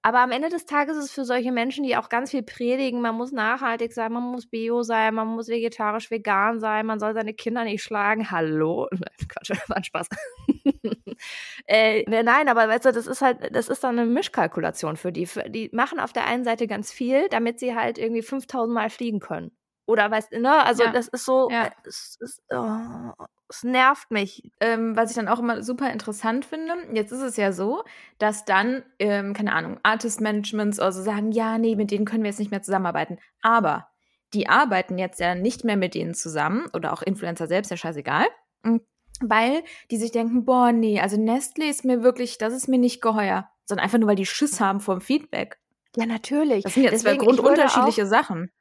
aber 0.04 0.20
am 0.20 0.32
Ende 0.32 0.50
des 0.50 0.66
Tages 0.66 0.98
ist 0.98 1.06
es 1.06 1.12
für 1.12 1.26
solche 1.26 1.52
Menschen, 1.52 1.84
die 1.84 1.96
auch 1.96 2.10
ganz 2.10 2.32
viel 2.32 2.42
predigen, 2.44 3.02
man 3.02 3.16
muss 3.16 3.32
nachhaltig 3.32 3.94
sein, 3.94 4.12
man 4.12 4.24
muss 4.24 4.48
bio 4.48 4.82
sein, 4.82 5.14
man 5.14 5.28
muss 5.28 5.48
vegetarisch, 5.48 6.10
vegan 6.10 6.60
sein, 6.60 6.86
man 6.86 7.00
soll 7.00 7.14
seine 7.14 7.34
Kinder 7.34 7.64
nicht 7.64 7.84
schlagen. 7.84 8.32
Hallo? 8.32 8.88
Quatsch, 9.30 9.52
war 9.70 9.78
ein 9.78 9.84
Spaß. 9.84 10.08
äh, 11.68 12.04
ne, 12.10 12.24
nein, 12.24 12.50
aber 12.50 12.68
weißt 12.68 12.86
du, 12.86 12.92
das 12.92 13.06
ist 13.06 13.22
halt, 13.22 13.56
das 13.56 13.70
ist 13.70 13.84
dann 13.84 14.00
eine 14.00 14.10
Mischkalkulation 14.10 14.98
für 14.98 15.12
die. 15.12 15.28
Die 15.50 15.70
machen 15.72 16.00
auf 16.00 16.14
der 16.14 16.26
einen 16.26 16.44
Seite 16.44 16.68
ganz 16.68 16.92
viel, 16.92 17.30
damit 17.30 17.60
sie 17.60 17.76
halt 17.76 17.98
irgendwie 18.00 18.24
5000 18.24 18.74
Mal 18.74 18.90
fliegen 18.90 19.20
können. 19.20 19.52
Oder 19.92 20.10
weißt 20.10 20.32
du, 20.32 20.40
ne? 20.40 20.64
Also 20.64 20.84
ja. 20.84 20.92
das 20.92 21.10
ist 21.10 21.26
so, 21.26 21.50
ja. 21.52 21.70
es, 21.84 22.18
es, 22.22 22.42
oh, 22.50 23.12
es 23.50 23.64
nervt 23.64 24.10
mich. 24.10 24.50
Ähm, 24.62 24.96
was 24.96 25.10
ich 25.10 25.18
dann 25.18 25.28
auch 25.28 25.40
immer 25.40 25.62
super 25.64 25.92
interessant 25.92 26.46
finde, 26.46 26.74
jetzt 26.94 27.12
ist 27.12 27.20
es 27.20 27.36
ja 27.36 27.52
so, 27.52 27.84
dass 28.18 28.46
dann, 28.46 28.84
ähm, 29.00 29.34
keine 29.34 29.52
Ahnung, 29.52 29.82
Artist 29.84 30.22
Managements 30.22 30.80
oder 30.80 30.94
so 30.94 31.04
sagen, 31.04 31.34
ja, 31.34 31.58
nee, 31.58 31.76
mit 31.76 31.92
denen 31.92 32.06
können 32.06 32.24
wir 32.24 32.30
jetzt 32.30 32.40
nicht 32.40 32.52
mehr 32.52 32.62
zusammenarbeiten. 32.62 33.20
Aber 33.42 33.90
die 34.34 34.48
arbeiten 34.48 34.98
jetzt 34.98 35.20
ja 35.20 35.36
nicht 35.36 35.66
mehr 35.66 35.76
mit 35.76 35.94
denen 35.94 36.14
zusammen 36.14 36.68
oder 36.74 36.94
auch 36.94 37.02
Influencer 37.02 37.48
selbst, 37.48 37.70
ja 37.70 37.76
scheißegal. 37.76 38.28
Hm, 38.64 38.80
weil 39.20 39.62
die 39.92 39.98
sich 39.98 40.14
denken, 40.14 40.46
boah, 40.46 40.72
nee, 40.72 41.02
also 41.02 41.18
Nestle 41.18 41.70
ist 41.70 41.84
mir 41.84 42.02
wirklich, 42.02 42.38
das 42.38 42.54
ist 42.54 42.70
mir 42.70 42.80
nicht 42.80 43.02
geheuer. 43.02 43.50
Sondern 43.66 43.84
einfach 43.84 43.98
nur, 44.00 44.08
weil 44.08 44.16
die 44.16 44.26
Schiss 44.26 44.62
haben 44.62 44.80
vom 44.80 45.02
Feedback. 45.02 45.60
Ja, 45.98 46.06
natürlich. 46.06 46.64
Das 46.64 46.76
sind 46.76 46.84
Deswegen, 46.84 47.20
zwei 47.20 47.26
grundunterschiedliche 47.26 48.08
Sachen. 48.08 48.52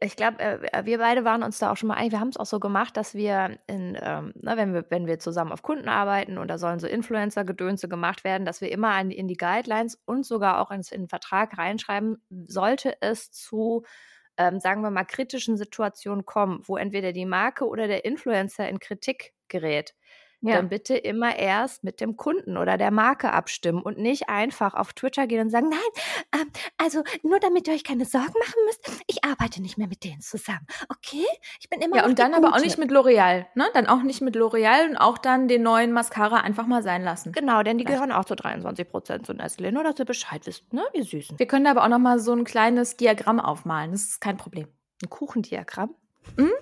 Ich 0.00 0.16
glaube, 0.16 0.38
äh, 0.38 0.84
wir 0.86 0.98
beide 0.98 1.24
waren 1.24 1.42
uns 1.42 1.58
da 1.58 1.70
auch 1.70 1.76
schon 1.76 1.88
mal 1.88 1.96
einig. 1.96 2.12
Wir 2.12 2.20
haben 2.20 2.30
es 2.30 2.38
auch 2.38 2.46
so 2.46 2.60
gemacht, 2.60 2.96
dass 2.96 3.14
wir, 3.14 3.58
in, 3.66 3.98
ähm, 4.00 4.32
na, 4.40 4.54
ne, 4.54 4.56
wenn 4.56 4.74
wir, 4.74 4.84
wenn 4.88 5.06
wir 5.06 5.18
zusammen 5.18 5.52
auf 5.52 5.62
Kunden 5.62 5.88
arbeiten 5.88 6.38
und 6.38 6.48
da 6.48 6.56
sollen 6.56 6.78
so 6.78 6.86
Influencer-Gedönse 6.86 7.88
gemacht 7.88 8.24
werden, 8.24 8.46
dass 8.46 8.62
wir 8.62 8.72
immer 8.72 8.98
in, 9.00 9.10
in 9.10 9.28
die 9.28 9.36
Guidelines 9.36 10.00
und 10.06 10.24
sogar 10.24 10.60
auch 10.60 10.70
ins, 10.70 10.92
in 10.92 11.02
den 11.02 11.08
Vertrag 11.08 11.58
reinschreiben, 11.58 12.22
sollte 12.46 12.96
es 13.02 13.30
zu, 13.32 13.84
ähm, 14.38 14.60
sagen 14.60 14.80
wir 14.80 14.90
mal, 14.90 15.04
kritischen 15.04 15.58
Situationen 15.58 16.24
kommen, 16.24 16.60
wo 16.64 16.78
entweder 16.78 17.12
die 17.12 17.26
Marke 17.26 17.66
oder 17.66 17.86
der 17.86 18.06
Influencer 18.06 18.68
in 18.68 18.78
Kritik 18.78 19.34
gerät 19.48 19.94
ja. 20.40 20.56
dann 20.56 20.68
bitte 20.68 20.96
immer 20.96 21.36
erst 21.36 21.84
mit 21.84 22.00
dem 22.00 22.16
Kunden 22.16 22.56
oder 22.56 22.76
der 22.76 22.90
Marke 22.90 23.32
abstimmen 23.32 23.82
und 23.82 23.98
nicht 23.98 24.28
einfach 24.28 24.74
auf 24.74 24.92
Twitter 24.92 25.26
gehen 25.26 25.40
und 25.40 25.50
sagen, 25.50 25.68
nein, 25.68 26.40
ähm, 26.40 26.50
also 26.78 27.02
nur 27.22 27.40
damit 27.40 27.68
ihr 27.68 27.74
euch 27.74 27.84
keine 27.84 28.04
Sorgen 28.04 28.34
machen 28.38 28.60
müsst, 28.66 29.02
ich 29.06 29.24
arbeite 29.24 29.62
nicht 29.62 29.78
mehr 29.78 29.88
mit 29.88 30.04
denen 30.04 30.20
zusammen. 30.20 30.66
Okay? 30.88 31.24
Ich 31.60 31.68
bin 31.68 31.80
immer 31.80 31.96
Ja, 31.96 32.06
und 32.06 32.18
dann 32.18 32.34
aber 32.34 32.54
auch 32.54 32.60
nicht 32.60 32.78
mit 32.78 32.90
L'Oreal, 32.90 33.46
ne? 33.54 33.66
Dann 33.74 33.86
auch 33.86 34.02
nicht 34.02 34.20
mit 34.20 34.36
L'Oreal 34.36 34.88
und 34.90 34.96
auch 34.96 35.18
dann 35.18 35.48
den 35.48 35.62
neuen 35.62 35.92
Mascara 35.92 36.40
einfach 36.40 36.66
mal 36.66 36.82
sein 36.82 37.02
lassen. 37.02 37.32
Genau, 37.32 37.62
denn 37.62 37.78
die 37.78 37.84
Vielleicht. 37.84 38.02
gehören 38.02 38.12
auch 38.12 38.24
zu 38.24 38.34
23 38.34 38.88
Prozent 38.88 39.26
zu 39.26 39.32
Nestle, 39.32 39.72
nur 39.72 39.84
dass 39.84 39.98
ihr 39.98 40.04
Bescheid 40.04 40.46
wisst, 40.46 40.72
ne, 40.72 40.84
ihr 40.92 41.04
Süßen. 41.04 41.38
Wir 41.38 41.46
können 41.46 41.66
aber 41.66 41.84
auch 41.84 41.88
noch 41.88 41.98
mal 41.98 42.18
so 42.18 42.32
ein 42.32 42.44
kleines 42.44 42.96
Diagramm 42.96 43.40
aufmalen, 43.40 43.92
das 43.92 44.02
ist 44.02 44.20
kein 44.20 44.36
Problem. 44.36 44.68
Ein 45.02 45.10
Kuchendiagramm? 45.10 45.94
Mhm. 46.36 46.52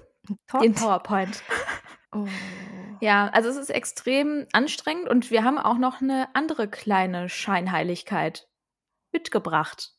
Den 0.62 0.74
PowerPoint. 0.74 1.42
Oh. 2.14 2.26
Ja, 3.00 3.28
also 3.28 3.48
es 3.48 3.56
ist 3.56 3.70
extrem 3.70 4.46
anstrengend 4.52 5.08
und 5.08 5.30
wir 5.30 5.44
haben 5.44 5.58
auch 5.58 5.78
noch 5.78 6.00
eine 6.00 6.28
andere 6.34 6.68
kleine 6.68 7.28
Scheinheiligkeit 7.28 8.48
mitgebracht. 9.12 9.92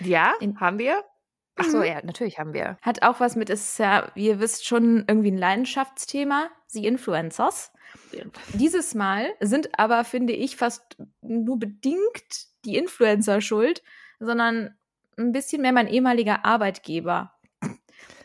Ja, 0.00 0.34
In 0.40 0.60
haben 0.60 0.78
wir? 0.78 1.02
Ach 1.56 1.64
so, 1.64 1.78
mhm. 1.78 1.84
ja, 1.84 2.00
natürlich 2.02 2.38
haben 2.38 2.54
wir. 2.54 2.78
Hat 2.80 3.02
auch 3.02 3.20
was 3.20 3.36
mit, 3.36 3.50
ist 3.50 3.78
ja, 3.78 4.10
ihr 4.14 4.40
wisst, 4.40 4.66
schon 4.66 5.04
irgendwie 5.06 5.30
ein 5.30 5.38
Leidenschaftsthema, 5.38 6.48
die 6.74 6.86
Influencers. 6.86 7.72
Dieses 8.54 8.94
Mal 8.94 9.34
sind 9.40 9.78
aber, 9.78 10.04
finde 10.04 10.32
ich, 10.32 10.56
fast 10.56 10.96
nur 11.20 11.58
bedingt 11.58 12.46
die 12.64 12.76
Influencer 12.76 13.40
schuld, 13.40 13.82
sondern 14.18 14.76
ein 15.18 15.32
bisschen 15.32 15.62
mehr 15.62 15.72
mein 15.72 15.88
ehemaliger 15.88 16.44
Arbeitgeber, 16.44 17.34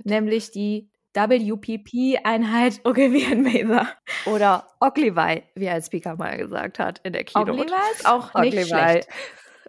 nämlich 0.03 0.51
die 0.51 0.89
WPP-Einheit 1.17 2.81
Ogilvy 2.85 3.35
Mather. 3.35 3.89
Oder 4.25 4.67
Oglivy, 4.79 5.43
wie 5.55 5.69
ein 5.69 5.81
Speaker 5.81 6.15
mal 6.15 6.37
gesagt 6.37 6.79
hat 6.79 6.99
in 7.03 7.13
der 7.13 7.23
Keynote. 7.23 7.51
Oglivy 7.51 7.73
ist 7.93 8.05
auch 8.07 8.33
nicht 8.35 8.67
schlecht. 8.67 9.09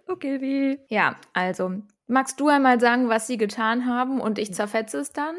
Ogilvy. 0.07 0.79
Ja, 0.89 1.15
also 1.33 1.81
Magst 2.11 2.39
du 2.39 2.47
einmal 2.47 2.79
sagen, 2.79 3.07
was 3.07 3.27
sie 3.27 3.37
getan 3.37 3.85
haben 3.85 4.19
und 4.19 4.39
ich 4.39 4.51
zerfetze 4.51 4.97
es 4.97 5.11
dann? 5.11 5.35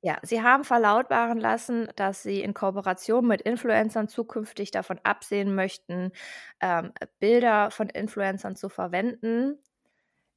Ja, 0.00 0.16
sie 0.22 0.40
haben 0.40 0.64
verlautbaren 0.64 1.38
lassen, 1.38 1.86
dass 1.96 2.22
sie 2.22 2.40
in 2.40 2.54
Kooperation 2.54 3.26
mit 3.26 3.42
Influencern 3.42 4.08
zukünftig 4.08 4.70
davon 4.70 4.98
absehen 5.02 5.54
möchten, 5.54 6.12
ähm, 6.60 6.92
Bilder 7.18 7.70
von 7.70 7.90
Influencern 7.90 8.56
zu 8.56 8.70
verwenden, 8.70 9.58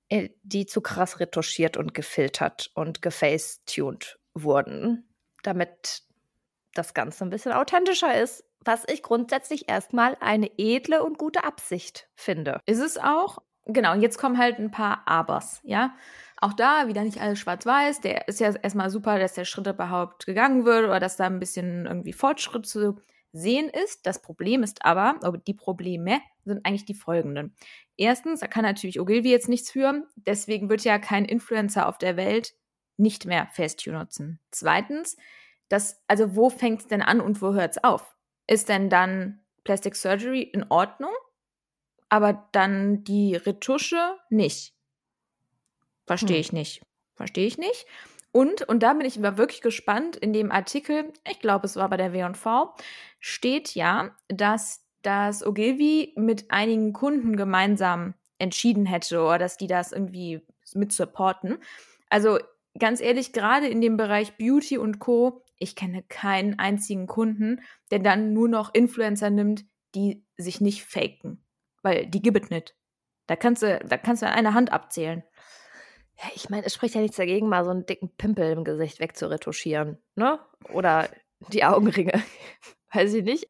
äh, 0.09 0.27
die 0.43 0.65
zu 0.65 0.81
krass 0.81 1.21
retuschiert 1.21 1.77
und 1.77 1.93
gefiltert 1.93 2.69
und 2.73 3.01
gefacetuned 3.01 4.19
wurden 4.33 5.07
damit 5.43 6.03
das 6.73 6.93
Ganze 6.93 7.25
ein 7.25 7.29
bisschen 7.29 7.51
authentischer 7.51 8.19
ist, 8.19 8.43
was 8.61 8.83
ich 8.87 9.01
grundsätzlich 9.01 9.69
erstmal 9.69 10.17
eine 10.19 10.51
edle 10.57 11.03
und 11.03 11.17
gute 11.17 11.43
Absicht 11.43 12.09
finde. 12.15 12.59
Ist 12.65 12.81
es 12.81 12.97
auch? 12.97 13.39
Genau, 13.65 13.93
und 13.93 14.01
jetzt 14.01 14.17
kommen 14.17 14.37
halt 14.37 14.59
ein 14.59 14.71
paar 14.71 15.07
Abers, 15.07 15.59
ja. 15.63 15.93
Auch 16.39 16.53
da 16.53 16.87
wieder 16.87 17.03
nicht 17.03 17.19
alles 17.19 17.39
schwarz-weiß. 17.39 18.01
Der 18.01 18.27
ist 18.27 18.39
ja 18.39 18.53
erstmal 18.53 18.89
super, 18.89 19.19
dass 19.19 19.33
der 19.33 19.45
Schritt 19.45 19.67
überhaupt 19.67 20.25
gegangen 20.25 20.65
wird 20.65 20.85
oder 20.85 20.99
dass 20.99 21.17
da 21.17 21.25
ein 21.25 21.39
bisschen 21.39 21.85
irgendwie 21.85 22.13
Fortschritt 22.13 22.65
zu 22.65 23.01
sehen 23.33 23.69
ist. 23.69 24.05
Das 24.05 24.21
Problem 24.21 24.63
ist 24.63 24.85
aber, 24.85 25.15
oder 25.27 25.39
die 25.39 25.53
Probleme 25.53 26.19
sind 26.45 26.65
eigentlich 26.65 26.85
die 26.85 26.93
folgenden. 26.93 27.55
Erstens, 27.97 28.39
da 28.39 28.47
kann 28.47 28.63
natürlich 28.63 28.99
Ogilvy 28.99 29.31
jetzt 29.31 29.49
nichts 29.49 29.71
für. 29.71 30.03
Deswegen 30.15 30.69
wird 30.69 30.83
ja 30.83 30.99
kein 30.99 31.25
Influencer 31.25 31.87
auf 31.87 31.97
der 31.97 32.15
Welt 32.15 32.53
nicht 32.97 33.25
mehr 33.25 33.47
Facetune 33.47 33.99
nutzen. 33.99 34.39
Zweitens, 34.51 35.17
das, 35.69 36.01
also 36.07 36.35
wo 36.35 36.49
fängt 36.49 36.81
es 36.81 36.87
denn 36.87 37.01
an 37.01 37.21
und 37.21 37.41
wo 37.41 37.53
hört 37.53 37.71
es 37.71 37.83
auf? 37.83 38.15
Ist 38.47 38.69
denn 38.69 38.89
dann 38.89 39.41
Plastic 39.63 39.95
Surgery 39.95 40.41
in 40.41 40.65
Ordnung, 40.69 41.11
aber 42.09 42.47
dann 42.51 43.03
die 43.03 43.35
Retusche 43.35 44.17
nicht? 44.29 44.73
Verstehe 46.05 46.37
hm. 46.37 46.41
ich 46.41 46.53
nicht. 46.53 46.81
Verstehe 47.15 47.47
ich 47.47 47.57
nicht. 47.57 47.85
Und, 48.31 48.61
und 48.63 48.83
da 48.83 48.93
bin 48.93 49.05
ich 49.05 49.17
immer 49.17 49.37
wirklich 49.37 49.61
gespannt, 49.61 50.15
in 50.15 50.31
dem 50.31 50.51
Artikel, 50.51 51.11
ich 51.29 51.39
glaube, 51.39 51.65
es 51.65 51.75
war 51.75 51.89
bei 51.89 51.97
der 51.97 52.13
W&V, 52.13 52.73
steht 53.19 53.73
ja, 53.73 54.15
dass 54.27 54.85
das 55.01 55.45
Ogilvy 55.45 56.13
mit 56.15 56.51
einigen 56.51 56.93
Kunden 56.93 57.35
gemeinsam 57.35 58.13
entschieden 58.39 58.85
hätte 58.85 59.21
oder 59.21 59.39
dass 59.39 59.57
die 59.57 59.67
das 59.67 59.91
irgendwie 59.91 60.45
mit 60.73 60.91
supporten. 60.91 61.57
Also 62.09 62.39
ganz 62.79 63.01
ehrlich, 63.01 63.33
gerade 63.33 63.67
in 63.67 63.81
dem 63.81 63.97
Bereich 63.97 64.37
Beauty 64.37 64.77
und 64.77 64.99
Co., 64.99 65.43
ich 65.59 65.75
kenne 65.75 66.03
keinen 66.03 66.59
einzigen 66.59 67.07
Kunden, 67.07 67.61
der 67.91 67.99
dann 67.99 68.33
nur 68.33 68.47
noch 68.47 68.73
Influencer 68.73 69.29
nimmt, 69.29 69.65
die 69.95 70.25
sich 70.37 70.61
nicht 70.61 70.85
faken. 70.85 71.43
Weil 71.81 72.05
die 72.07 72.21
gibt 72.21 72.43
es 72.43 72.49
nicht. 72.49 72.75
Da 73.27 73.35
kannst 73.35 73.63
du, 73.63 73.79
da 73.79 73.97
kannst 73.97 74.21
du 74.21 74.27
an 74.27 74.33
einer 74.33 74.53
Hand 74.53 74.71
abzählen. 74.71 75.23
Ja, 76.17 76.29
ich 76.35 76.49
meine, 76.49 76.65
es 76.65 76.73
spricht 76.73 76.95
ja 76.95 77.01
nichts 77.01 77.17
dagegen, 77.17 77.49
mal 77.49 77.63
so 77.63 77.71
einen 77.71 77.85
dicken 77.85 78.15
Pimpel 78.15 78.51
im 78.51 78.63
Gesicht 78.63 78.99
wegzuretuschieren, 78.99 80.01
ne? 80.15 80.39
Oder 80.73 81.09
die 81.49 81.63
Augenringe. 81.63 82.23
Weiß 82.93 83.13
ich 83.13 83.23
nicht. 83.23 83.49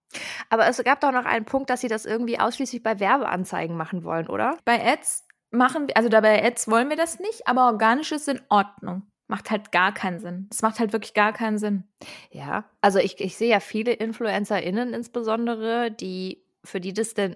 Aber 0.50 0.68
es 0.68 0.84
gab 0.84 1.00
doch 1.00 1.12
noch 1.12 1.26
einen 1.26 1.46
Punkt, 1.46 1.70
dass 1.70 1.82
sie 1.82 1.88
das 1.88 2.06
irgendwie 2.06 2.40
ausschließlich 2.40 2.84
bei 2.84 3.00
Werbeanzeigen 3.00 3.78
machen 3.78 4.04
wollen, 4.04 4.28
oder? 4.28 4.58
Bei 4.66 4.84
Ads 4.84 5.28
machen 5.52 5.88
wir, 5.88 5.96
also 5.96 6.10
da 6.10 6.22
bei 6.22 6.44
Ads 6.44 6.70
wollen 6.70 6.90
wir 6.90 6.98
das 6.98 7.20
nicht, 7.20 7.48
aber 7.48 7.68
organisch 7.68 8.12
ist 8.12 8.28
in 8.28 8.42
Ordnung. 8.50 9.04
Macht 9.28 9.52
halt 9.52 9.72
gar 9.72 9.94
keinen 9.94 10.20
Sinn. 10.20 10.48
Das 10.50 10.62
macht 10.62 10.80
halt 10.80 10.94
wirklich 10.94 11.14
gar 11.14 11.34
keinen 11.34 11.58
Sinn. 11.58 11.84
Ja, 12.32 12.66
also 12.82 13.00
ich, 13.00 13.20
ich 13.20 13.36
sehe 13.36 13.50
ja 13.50 13.60
viele 13.60 13.94
InfluencerInnen 13.94 14.94
insbesondere, 14.94 15.92
die, 15.92 16.44
für 16.64 16.80
die 16.80 16.94
das 16.94 17.14
denn 17.14 17.36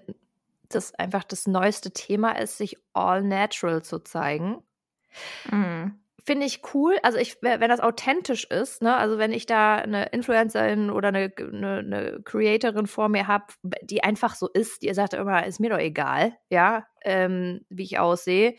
das 0.70 0.94
einfach 0.94 1.24
das 1.24 1.46
neueste 1.46 1.90
Thema 1.92 2.32
ist, 2.32 2.56
sich 2.56 2.76
all 2.94 3.22
natural 3.22 3.82
zu 3.82 3.98
zeigen. 3.98 4.62
Mhm. 5.50 5.98
Finde 6.24 6.46
ich 6.46 6.62
cool. 6.72 6.98
Also 7.02 7.18
ich, 7.18 7.42
wenn 7.42 7.68
das 7.68 7.80
authentisch 7.80 8.44
ist, 8.44 8.80
ne, 8.80 8.96
also 8.96 9.18
wenn 9.18 9.32
ich 9.32 9.46
da 9.46 9.76
eine 9.76 10.06
Influencerin 10.06 10.88
oder 10.90 11.08
eine, 11.08 11.32
eine, 11.36 11.78
eine 11.78 12.20
Creatorin 12.24 12.86
vor 12.86 13.08
mir 13.08 13.26
habe, 13.26 13.46
die 13.82 14.04
einfach 14.04 14.36
so 14.36 14.48
ist, 14.48 14.82
die 14.82 14.94
sagt 14.94 15.14
immer, 15.14 15.44
ist 15.44 15.58
mir 15.58 15.70
doch 15.70 15.78
egal, 15.78 16.36
ja, 16.48 16.86
ähm, 17.02 17.62
wie 17.70 17.82
ich 17.82 17.98
aussehe. 17.98 18.54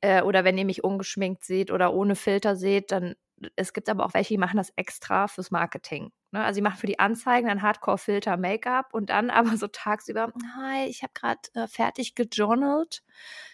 Äh, 0.00 0.22
oder 0.22 0.44
wenn 0.44 0.58
ihr 0.58 0.64
mich 0.64 0.84
ungeschminkt 0.84 1.44
seht 1.44 1.70
oder 1.70 1.92
ohne 1.92 2.16
Filter 2.16 2.56
seht, 2.56 2.92
dann 2.92 3.14
es 3.56 3.72
gibt 3.72 3.88
aber 3.88 4.04
auch 4.04 4.14
welche, 4.14 4.34
die 4.34 4.38
machen 4.38 4.56
das 4.56 4.72
extra 4.76 5.28
fürs 5.28 5.50
Marketing. 5.50 6.10
Ne? 6.32 6.44
Also 6.44 6.56
sie 6.56 6.62
machen 6.62 6.78
für 6.78 6.86
die 6.86 6.98
Anzeigen 6.98 7.48
dann 7.48 7.62
Hardcore-Filter, 7.62 8.36
Make-up 8.36 8.92
und 8.92 9.10
dann 9.10 9.30
aber 9.30 9.56
so 9.56 9.68
tagsüber, 9.68 10.32
hi, 10.56 10.86
ich 10.86 11.02
habe 11.02 11.12
gerade 11.14 11.40
äh, 11.54 11.66
fertig 11.66 12.14
gejournalt. 12.14 13.02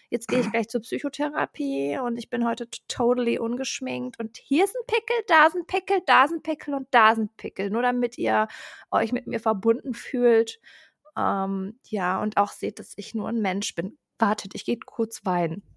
Jetzt 0.09 0.27
gehe 0.27 0.39
ich 0.39 0.51
gleich 0.51 0.69
zur 0.69 0.81
Psychotherapie 0.81 1.97
und 1.99 2.17
ich 2.17 2.29
bin 2.29 2.47
heute 2.47 2.69
totally 2.87 3.39
ungeschminkt. 3.39 4.19
Und 4.19 4.37
hier 4.37 4.63
ist 4.63 4.75
ein 4.75 4.85
Pickel, 4.87 5.15
da 5.27 5.47
ist 5.47 5.55
ein 5.55 5.65
Pickel, 5.65 6.01
da 6.05 6.25
ist 6.25 6.31
ein 6.31 6.43
Pickel 6.43 6.73
und 6.75 6.87
da 6.91 7.11
ist 7.11 7.17
ein 7.17 7.29
Pickel. 7.37 7.69
Nur 7.69 7.81
damit 7.81 8.17
ihr 8.17 8.47
euch 8.91 9.11
mit 9.11 9.27
mir 9.27 9.39
verbunden 9.39 9.93
fühlt. 9.93 10.59
Ähm, 11.17 11.79
ja, 11.87 12.21
und 12.21 12.37
auch 12.37 12.51
seht, 12.51 12.79
dass 12.79 12.93
ich 12.97 13.15
nur 13.15 13.29
ein 13.29 13.41
Mensch 13.41 13.73
bin. 13.75 13.97
Wartet, 14.19 14.53
ich 14.55 14.63
gehe 14.63 14.77
kurz 14.77 15.25
weinen. 15.25 15.74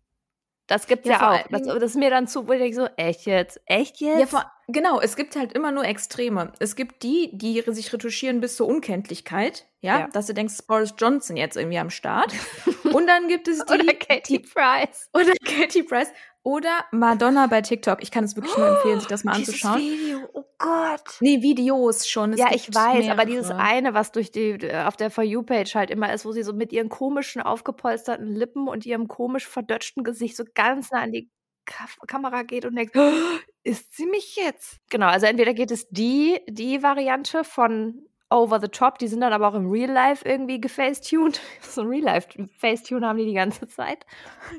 Das 0.69 0.87
gibt's 0.87 1.09
ja, 1.09 1.15
ja 1.15 1.33
auch. 1.33 1.49
Das, 1.51 1.63
das, 1.63 1.83
ist 1.83 1.97
mir 1.97 2.11
dann 2.11 2.29
zu, 2.29 2.47
wo 2.47 2.53
ich 2.53 2.61
denke 2.61 2.77
so, 2.77 2.87
echt 2.97 3.25
jetzt? 3.25 3.61
Echt 3.65 4.01
jetzt? 4.01 4.21
Ja, 4.21 4.27
vor, 4.27 4.53
genau, 4.69 5.01
es 5.01 5.17
gibt 5.17 5.35
halt 5.35 5.55
immer 5.55 5.73
nur 5.73 5.85
Extreme. 5.85 6.53
Es 6.59 6.77
gibt 6.77 7.03
die, 7.03 7.31
die 7.33 7.65
sich 7.69 7.93
retuschieren 7.93 8.41
bis 8.41 8.57
zur 8.57 8.69
Unkenntlichkeit, 8.69 9.65
ja, 9.81 10.01
ja. 10.01 10.09
dass 10.09 10.27
du 10.27 10.35
denkst, 10.35 10.55
Boris 10.67 10.95
Johnson 10.99 11.39
jetzt 11.39 11.57
irgendwie 11.57 11.79
am 11.79 11.89
Start. 11.89 12.35
Und 12.85 13.07
dann 13.07 13.29
gibt 13.29 13.49
es 13.49 13.65
die. 13.65 13.73
oder 13.73 13.95
Katie 13.95 14.41
Price. 14.41 15.09
Oder 15.15 15.33
Katie 15.43 15.83
Price. 15.83 16.13
Oder 16.49 16.87
Madonna 16.93 17.47
bei 17.47 17.61
TikTok. 17.61 18.03
Ich 18.03 18.11
kann 18.11 18.25
es 18.25 18.35
wirklich 18.35 18.57
nur 18.57 18.69
empfehlen, 18.69 19.01
sich 19.01 19.09
das 19.09 19.23
mal 19.23 19.33
dieses 19.37 19.63
anzuschauen. 19.63 19.83
Video, 19.83 20.31
oh 20.33 20.45
Gott. 20.57 21.19
Nee, 21.21 21.43
Videos 21.43 22.09
schon. 22.09 22.33
Es 22.33 22.41
ja, 22.41 22.47
ich 22.55 22.75
weiß, 22.75 23.01
mehrere. 23.01 23.13
aber 23.13 23.27
dieses 23.27 23.51
eine, 23.51 23.93
was 23.93 24.13
durch 24.13 24.31
die, 24.31 24.59
auf 24.73 24.97
der 24.97 25.11
For 25.11 25.23
You-Page 25.23 25.75
halt 25.75 25.91
immer 25.91 26.11
ist, 26.11 26.25
wo 26.25 26.33
sie 26.33 26.43
so 26.43 26.55
mit 26.55 26.73
ihren 26.73 26.89
komischen, 26.89 27.43
aufgepolsterten 27.43 28.35
Lippen 28.35 28.67
und 28.67 28.87
ihrem 28.87 29.09
komisch 29.09 29.47
verdötschten 29.47 30.05
Gesicht 30.05 30.37
so 30.37 30.45
ganz 30.55 30.91
nah 30.91 31.03
an 31.03 31.13
die 31.13 31.31
Ka 31.67 31.85
Kamera 32.07 32.45
geht 32.45 32.65
und 32.65 32.77
denkt, 32.77 32.97
oh, 32.97 33.13
ist 33.63 33.95
sie 33.95 34.07
mich 34.07 34.37
jetzt? 34.37 34.79
Genau, 34.89 35.09
also 35.09 35.27
entweder 35.27 35.53
geht 35.53 35.71
es 35.71 35.87
die, 35.91 36.41
die 36.49 36.83
Variante 36.83 37.45
von 37.45 38.09
over 38.31 38.61
the 38.61 38.69
top. 38.69 38.99
Die 38.99 39.09
sind 39.09 39.21
dann 39.21 39.33
aber 39.33 39.49
auch 39.49 39.55
im 39.55 39.71
Real 39.71 39.91
Life 39.91 40.27
irgendwie 40.27 40.61
gefacetuned. 40.61 41.41
So 41.63 41.83
ein 41.83 41.89
Real 41.89 42.05
Life 42.05 42.29
Facetune 42.59 43.07
haben 43.07 43.19
die 43.19 43.27
die 43.27 43.35
ganze 43.35 43.69
Zeit. 43.69 44.07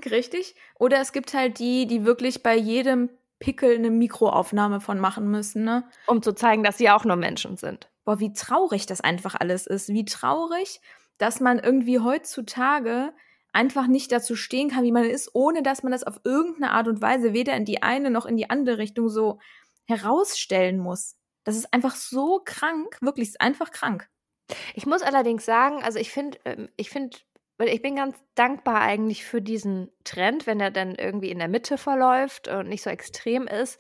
Richtig. 0.10 0.56
Oder 0.78 1.00
es 1.02 1.12
gibt 1.12 1.34
halt 1.34 1.60
die, 1.60 1.88
die 1.88 2.06
wirklich 2.06 2.44
bei 2.44 2.56
jedem 2.56 3.10
Pickel 3.40 3.76
eine 3.76 3.90
Mikroaufnahme 3.90 4.82
von 4.82 5.00
machen 5.00 5.32
müssen, 5.32 5.64
ne? 5.64 5.86
Um 6.08 6.22
zu 6.22 6.34
zeigen, 6.34 6.64
dass 6.64 6.78
sie 6.78 6.90
auch 6.90 7.06
nur 7.06 7.16
Menschen 7.16 7.58
sind. 7.58 7.90
Boah, 8.04 8.20
wie 8.20 8.34
traurig 8.34 8.86
das 8.86 9.02
einfach 9.02 9.36
alles 9.40 9.66
ist. 9.66 9.90
Wie 9.90 10.06
traurig, 10.06 10.82
dass 11.18 11.40
man 11.40 11.60
irgendwie 11.60 12.00
heutzutage 12.00 13.14
einfach 13.54 13.88
nicht 13.88 14.12
dazu 14.12 14.36
stehen 14.36 14.70
kann, 14.70 14.84
wie 14.84 14.92
man 14.92 15.06
ist, 15.06 15.32
ohne 15.34 15.64
dass 15.64 15.84
man 15.84 15.92
das 15.92 16.04
auf 16.04 16.20
irgendeine 16.24 16.72
Art 16.72 16.88
und 16.88 17.02
Weise 17.02 17.34
weder 17.34 17.56
in 17.56 17.66
die 17.66 17.82
eine 17.82 18.12
noch 18.12 18.26
in 18.26 18.38
die 18.38 18.50
andere 18.50 18.78
Richtung 18.78 19.10
so 19.10 19.40
herausstellen 19.86 20.78
muss. 20.78 21.16
Das 21.50 21.58
ist 21.58 21.74
einfach 21.74 21.96
so 21.96 22.42
krank, 22.46 23.00
wirklich 23.02 23.42
einfach 23.42 23.72
krank. 23.72 24.08
Ich 24.76 24.86
muss 24.86 25.02
allerdings 25.02 25.46
sagen, 25.46 25.82
also 25.82 25.98
ich 25.98 26.12
finde, 26.12 26.38
ähm, 26.46 26.70
ich 26.78 26.92
finde, 26.92 27.18
ich 27.58 27.82
bin 27.82 27.96
ganz 27.96 28.16
dankbar 28.36 28.82
eigentlich 28.82 29.26
für 29.26 29.42
diesen 29.42 29.90
Trend, 30.04 30.46
wenn 30.46 30.60
er 30.60 30.70
dann 30.70 30.94
irgendwie 30.94 31.32
in 31.32 31.40
der 31.40 31.48
Mitte 31.48 31.80
verläuft 31.80 32.48
und 32.50 32.70
nicht 32.70 32.84
so 32.84 32.92
extrem 32.92 33.48
ist 33.48 33.80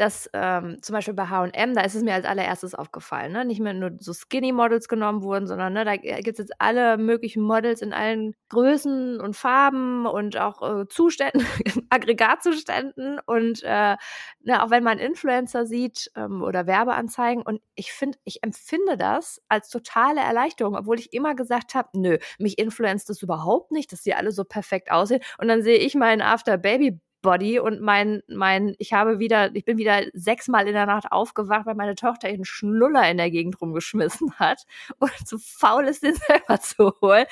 dass 0.00 0.30
ähm, 0.32 0.78
zum 0.80 0.94
Beispiel 0.94 1.12
bei 1.12 1.26
HM, 1.26 1.74
da 1.74 1.82
ist 1.82 1.94
es 1.94 2.02
mir 2.02 2.14
als 2.14 2.24
allererstes 2.24 2.74
aufgefallen, 2.74 3.32
ne? 3.32 3.44
nicht 3.44 3.60
mehr 3.60 3.74
nur 3.74 3.92
so 3.98 4.14
Skinny-Models 4.14 4.88
genommen 4.88 5.22
wurden, 5.22 5.46
sondern 5.46 5.74
ne, 5.74 5.84
da 5.84 5.96
gibt 5.96 6.26
es 6.26 6.38
jetzt 6.38 6.54
alle 6.58 6.96
möglichen 6.96 7.42
Models 7.42 7.82
in 7.82 7.92
allen 7.92 8.34
Größen 8.48 9.20
und 9.20 9.36
Farben 9.36 10.06
und 10.06 10.38
auch 10.38 10.62
äh, 10.62 10.88
Zuständen, 10.88 11.44
Aggregatzuständen 11.90 13.20
und 13.26 13.62
äh, 13.62 13.96
ne, 14.40 14.62
auch 14.62 14.70
wenn 14.70 14.82
man 14.82 14.98
Influencer 14.98 15.66
sieht 15.66 16.10
ähm, 16.16 16.42
oder 16.42 16.66
Werbeanzeigen 16.66 17.42
und 17.42 17.60
ich 17.74 17.92
finde, 17.92 18.16
ich 18.24 18.42
empfinde 18.42 18.96
das 18.96 19.42
als 19.48 19.68
totale 19.68 20.22
Erleichterung, 20.22 20.76
obwohl 20.76 20.98
ich 20.98 21.12
immer 21.12 21.34
gesagt 21.34 21.74
habe, 21.74 21.90
nö, 21.92 22.16
mich 22.38 22.58
influenzt 22.58 23.10
das 23.10 23.20
überhaupt 23.20 23.70
nicht, 23.70 23.92
dass 23.92 24.02
sie 24.02 24.14
alle 24.14 24.32
so 24.32 24.44
perfekt 24.44 24.90
aussehen 24.90 25.20
und 25.36 25.48
dann 25.48 25.62
sehe 25.62 25.76
ich 25.78 25.94
meinen 25.94 26.22
After 26.22 26.56
Baby 26.56 26.98
Body 27.22 27.58
und 27.58 27.80
mein, 27.80 28.22
mein, 28.28 28.74
ich 28.78 28.92
habe 28.92 29.18
wieder, 29.18 29.54
ich 29.54 29.64
bin 29.64 29.78
wieder 29.78 30.02
sechsmal 30.12 30.66
in 30.66 30.74
der 30.74 30.86
Nacht 30.86 31.12
aufgewacht, 31.12 31.66
weil 31.66 31.74
meine 31.74 31.94
Tochter 31.94 32.30
ihren 32.30 32.44
Schnuller 32.44 33.08
in 33.10 33.16
der 33.16 33.30
Gegend 33.30 33.60
rumgeschmissen 33.60 34.32
hat 34.38 34.64
und 34.98 35.12
zu 35.26 35.38
faul 35.38 35.86
ist, 35.86 36.02
den 36.02 36.14
selber 36.14 36.60
zu 36.60 36.92
holen. 37.00 37.26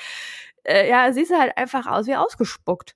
Äh, 0.63 0.89
ja, 0.89 1.11
siehst 1.11 1.31
du 1.31 1.37
halt 1.37 1.57
einfach 1.57 1.87
aus 1.87 2.07
wie 2.07 2.15
ausgespuckt. 2.15 2.95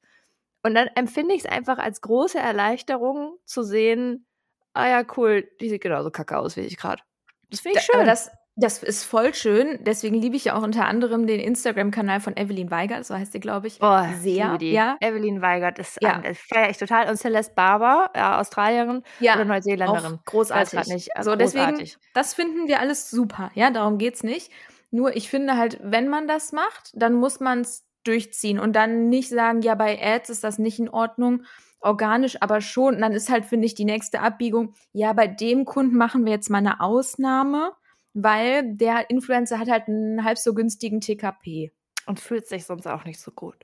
Und 0.63 0.75
dann 0.75 0.87
empfinde 0.95 1.35
ich 1.35 1.45
es 1.45 1.49
einfach 1.49 1.77
als 1.77 2.01
große 2.01 2.39
Erleichterung 2.39 3.37
zu 3.45 3.63
sehen, 3.63 4.25
ah 4.73 4.87
ja, 4.87 5.03
cool, 5.17 5.49
die 5.59 5.69
sieht 5.69 5.81
genauso 5.81 6.09
kacke 6.09 6.37
aus 6.37 6.55
wie 6.55 6.61
ich 6.61 6.77
gerade. 6.77 7.03
Das 7.49 7.59
finde 7.59 7.79
ich 7.79 7.85
schön. 7.85 8.05
Das, 8.05 8.31
das 8.55 8.83
ist 8.83 9.03
voll 9.03 9.33
schön. 9.33 9.79
Deswegen 9.81 10.15
liebe 10.15 10.35
ich 10.35 10.45
ja 10.45 10.55
auch 10.55 10.61
unter 10.61 10.85
anderem 10.85 11.25
den 11.25 11.39
Instagram-Kanal 11.39 12.19
von 12.19 12.37
Evelyn 12.37 12.69
Weigert, 12.69 13.05
so 13.05 13.15
heißt 13.15 13.31
sie, 13.31 13.39
glaube 13.39 13.67
ich. 13.67 13.79
Oh, 13.81 14.03
sehr. 14.19 14.57
Die. 14.59 14.71
Ja. 14.71 14.97
Evelyn 15.01 15.41
Weigert 15.41 15.79
ist 15.79 15.97
ja. 16.01 16.21
Ein, 16.21 16.35
feiere 16.35 16.69
ich 16.69 16.77
total. 16.77 17.09
Und 17.09 17.17
Celeste 17.17 17.53
Barber, 17.55 18.11
ja, 18.15 18.39
Australierin 18.39 19.03
ja. 19.19 19.35
oder 19.35 19.45
Neuseeländerin. 19.45 20.19
Auch 20.19 20.25
großartig. 20.25 20.87
Nicht. 20.87 21.17
Also 21.17 21.31
großartig. 21.31 21.79
deswegen, 21.79 22.01
das 22.13 22.35
finden 22.35 22.67
wir 22.67 22.79
alles 22.79 23.09
super. 23.09 23.49
Ja, 23.55 23.71
darum 23.71 23.97
geht's 23.97 24.23
nicht. 24.23 24.51
Nur 24.91 25.15
ich 25.15 25.29
finde 25.29 25.57
halt, 25.57 25.79
wenn 25.81 26.07
man 26.07 26.27
das 26.27 26.51
macht, 26.51 26.91
dann 26.93 27.13
muss 27.13 27.39
man 27.39 27.61
es 27.61 27.87
durchziehen 28.03 28.59
und 28.59 28.75
dann 28.75 29.09
nicht 29.09 29.29
sagen, 29.29 29.61
ja, 29.61 29.73
bei 29.73 29.99
Ads 29.99 30.29
ist 30.29 30.43
das 30.43 30.59
nicht 30.59 30.77
in 30.77 30.89
Ordnung 30.89 31.43
organisch 31.79 32.41
aber 32.41 32.61
schon. 32.61 32.95
Und 32.95 33.01
dann 33.01 33.11
ist 33.11 33.29
halt, 33.29 33.45
finde 33.45 33.65
ich, 33.65 33.75
die 33.75 33.83
nächste 33.83 34.21
Abbiegung, 34.21 34.73
ja, 34.93 35.11
bei 35.11 35.27
dem 35.27 35.65
Kunden 35.65 35.97
machen 35.97 36.23
wir 36.23 36.31
jetzt 36.31 36.49
mal 36.49 36.59
eine 36.59 36.79
Ausnahme 36.79 37.73
weil 38.13 38.75
der 38.75 39.09
Influencer 39.09 39.59
hat 39.59 39.69
halt 39.69 39.87
einen 39.87 40.23
halb 40.23 40.37
so 40.37 40.53
günstigen 40.53 41.01
TKP. 41.01 41.71
Und 42.05 42.19
fühlt 42.19 42.47
sich 42.47 42.65
sonst 42.65 42.87
auch 42.87 43.05
nicht 43.05 43.19
so 43.19 43.31
gut. 43.31 43.55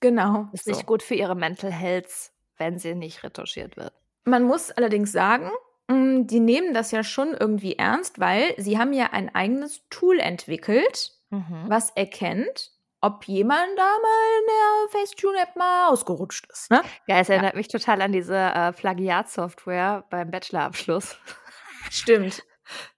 Genau. 0.00 0.48
Ist 0.52 0.64
so. 0.64 0.70
nicht 0.70 0.86
gut 0.86 1.02
für 1.02 1.14
ihre 1.14 1.36
Mental 1.36 1.72
Health, 1.72 2.32
wenn 2.58 2.78
sie 2.78 2.94
nicht 2.94 3.22
retuschiert 3.22 3.76
wird. 3.76 3.92
Man 4.24 4.42
muss 4.42 4.70
allerdings 4.70 5.12
sagen, 5.12 5.50
mm, 5.88 6.26
die 6.26 6.40
nehmen 6.40 6.74
das 6.74 6.90
ja 6.90 7.02
schon 7.02 7.34
irgendwie 7.38 7.76
ernst, 7.76 8.20
weil 8.20 8.54
sie 8.58 8.78
haben 8.78 8.92
ja 8.92 9.10
ein 9.12 9.34
eigenes 9.34 9.82
Tool 9.90 10.18
entwickelt, 10.18 11.12
mhm. 11.30 11.64
was 11.66 11.90
erkennt, 11.90 12.72
ob 13.00 13.24
jemand 13.24 13.76
da 13.76 13.82
mal 13.82 14.38
in 14.38 14.46
der 14.46 15.00
Facetune-App 15.00 15.56
mal 15.56 15.88
ausgerutscht 15.88 16.46
ist. 16.52 16.70
Ne? 16.70 16.82
Ja, 17.06 17.18
es 17.18 17.28
erinnert 17.28 17.54
ja. 17.54 17.58
mich 17.58 17.68
total 17.68 18.00
an 18.02 18.12
diese 18.12 18.36
äh, 18.36 18.72
Plagiat-Software 18.72 20.04
beim 20.10 20.30
Bachelorabschluss. 20.30 21.16
Stimmt. 21.90 22.44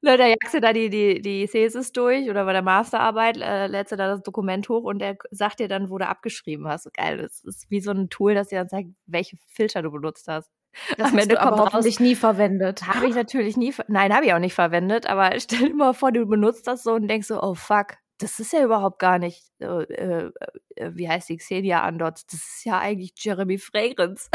Ne, 0.00 0.16
da 0.16 0.26
jagst 0.26 0.54
du 0.54 0.60
da 0.60 0.72
die, 0.72 0.90
die, 0.90 1.20
die 1.20 1.46
Thesis 1.46 1.92
durch 1.92 2.28
oder 2.28 2.44
bei 2.44 2.52
der 2.52 2.62
Masterarbeit 2.62 3.36
äh, 3.38 3.66
lädst 3.66 3.92
du 3.92 3.96
da 3.96 4.08
das 4.08 4.22
Dokument 4.22 4.68
hoch 4.68 4.84
und 4.84 4.98
der 4.98 5.16
sagt 5.30 5.60
dir 5.60 5.68
dann, 5.68 5.90
wo 5.90 5.98
du 5.98 6.06
abgeschrieben 6.06 6.68
hast. 6.68 6.92
Geil, 6.94 7.18
das 7.18 7.42
ist 7.44 7.70
wie 7.70 7.80
so 7.80 7.90
ein 7.90 8.10
Tool, 8.10 8.34
das 8.34 8.48
dir 8.48 8.58
dann 8.58 8.68
zeigt, 8.68 8.90
welche 9.06 9.36
Filter 9.48 9.82
du 9.82 9.90
benutzt 9.90 10.28
hast. 10.28 10.50
Das 10.98 11.12
Am 11.12 11.18
Ende 11.18 11.40
aber 11.40 11.58
hoffentlich 11.58 12.00
nie 12.00 12.16
verwendet. 12.16 12.82
Habe 12.86 13.06
ich 13.06 13.14
natürlich 13.14 13.56
nie, 13.56 13.72
nein, 13.86 14.12
habe 14.12 14.26
ich 14.26 14.34
auch 14.34 14.40
nicht 14.40 14.54
verwendet, 14.54 15.06
aber 15.06 15.30
stell 15.38 15.68
dir 15.68 15.74
mal 15.74 15.94
vor, 15.94 16.10
du 16.10 16.26
benutzt 16.26 16.66
das 16.66 16.82
so 16.82 16.94
und 16.94 17.06
denkst 17.06 17.28
so, 17.28 17.40
oh 17.40 17.54
fuck, 17.54 17.94
das 18.18 18.40
ist 18.40 18.52
ja 18.52 18.64
überhaupt 18.64 18.98
gar 18.98 19.18
nicht, 19.18 19.44
äh, 19.60 19.66
äh, 19.66 20.30
äh 20.76 20.90
wie 20.94 21.08
heißt 21.08 21.28
die 21.28 21.36
Xenia 21.36 21.82
Andot, 21.82 22.22
das 22.26 22.34
ist 22.34 22.64
ja 22.64 22.78
eigentlich 22.78 23.12
Jeremy 23.16 23.58
Fragrance. 23.58 24.28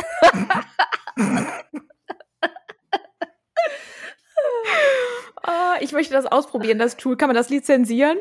Oh, 5.50 5.78
ich 5.80 5.94
möchte 5.94 6.14
das 6.14 6.28
ausprobieren, 6.28 6.78
das 6.78 6.96
Tool. 6.96 7.18
Kann 7.18 7.28
man 7.28 7.36
das 7.36 7.50
lizenzieren? 7.50 8.18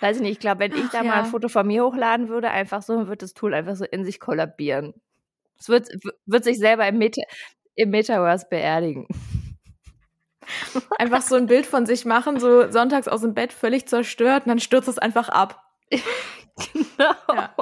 Weiß 0.00 0.16
ich 0.16 0.22
nicht, 0.22 0.32
ich 0.32 0.40
glaube, 0.40 0.60
wenn 0.60 0.72
ich 0.72 0.84
Ach, 0.86 0.90
da 0.90 0.98
ja. 0.98 1.04
mal 1.04 1.18
ein 1.20 1.26
Foto 1.26 1.48
von 1.48 1.64
mir 1.64 1.84
hochladen 1.84 2.28
würde, 2.28 2.50
einfach 2.50 2.82
so, 2.82 3.06
wird 3.06 3.22
das 3.22 3.34
Tool 3.34 3.54
einfach 3.54 3.76
so 3.76 3.84
in 3.84 4.04
sich 4.04 4.18
kollabieren. 4.18 4.94
Es 5.60 5.68
wird, 5.68 5.88
wird 6.26 6.42
sich 6.42 6.58
selber 6.58 6.88
im, 6.88 6.98
Meta, 6.98 7.22
im 7.76 7.90
Metaverse 7.90 8.46
beerdigen. 8.50 9.06
Einfach 10.98 11.22
so 11.22 11.36
ein 11.36 11.46
Bild 11.46 11.66
von 11.66 11.86
sich 11.86 12.04
machen, 12.04 12.40
so 12.40 12.68
sonntags 12.68 13.06
aus 13.06 13.20
dem 13.20 13.32
Bett 13.32 13.52
völlig 13.52 13.86
zerstört 13.86 14.44
und 14.44 14.48
dann 14.48 14.58
stürzt 14.58 14.88
es 14.88 14.98
einfach 14.98 15.28
ab. 15.28 15.62
genau. 16.72 17.14
Ja. 17.32 17.54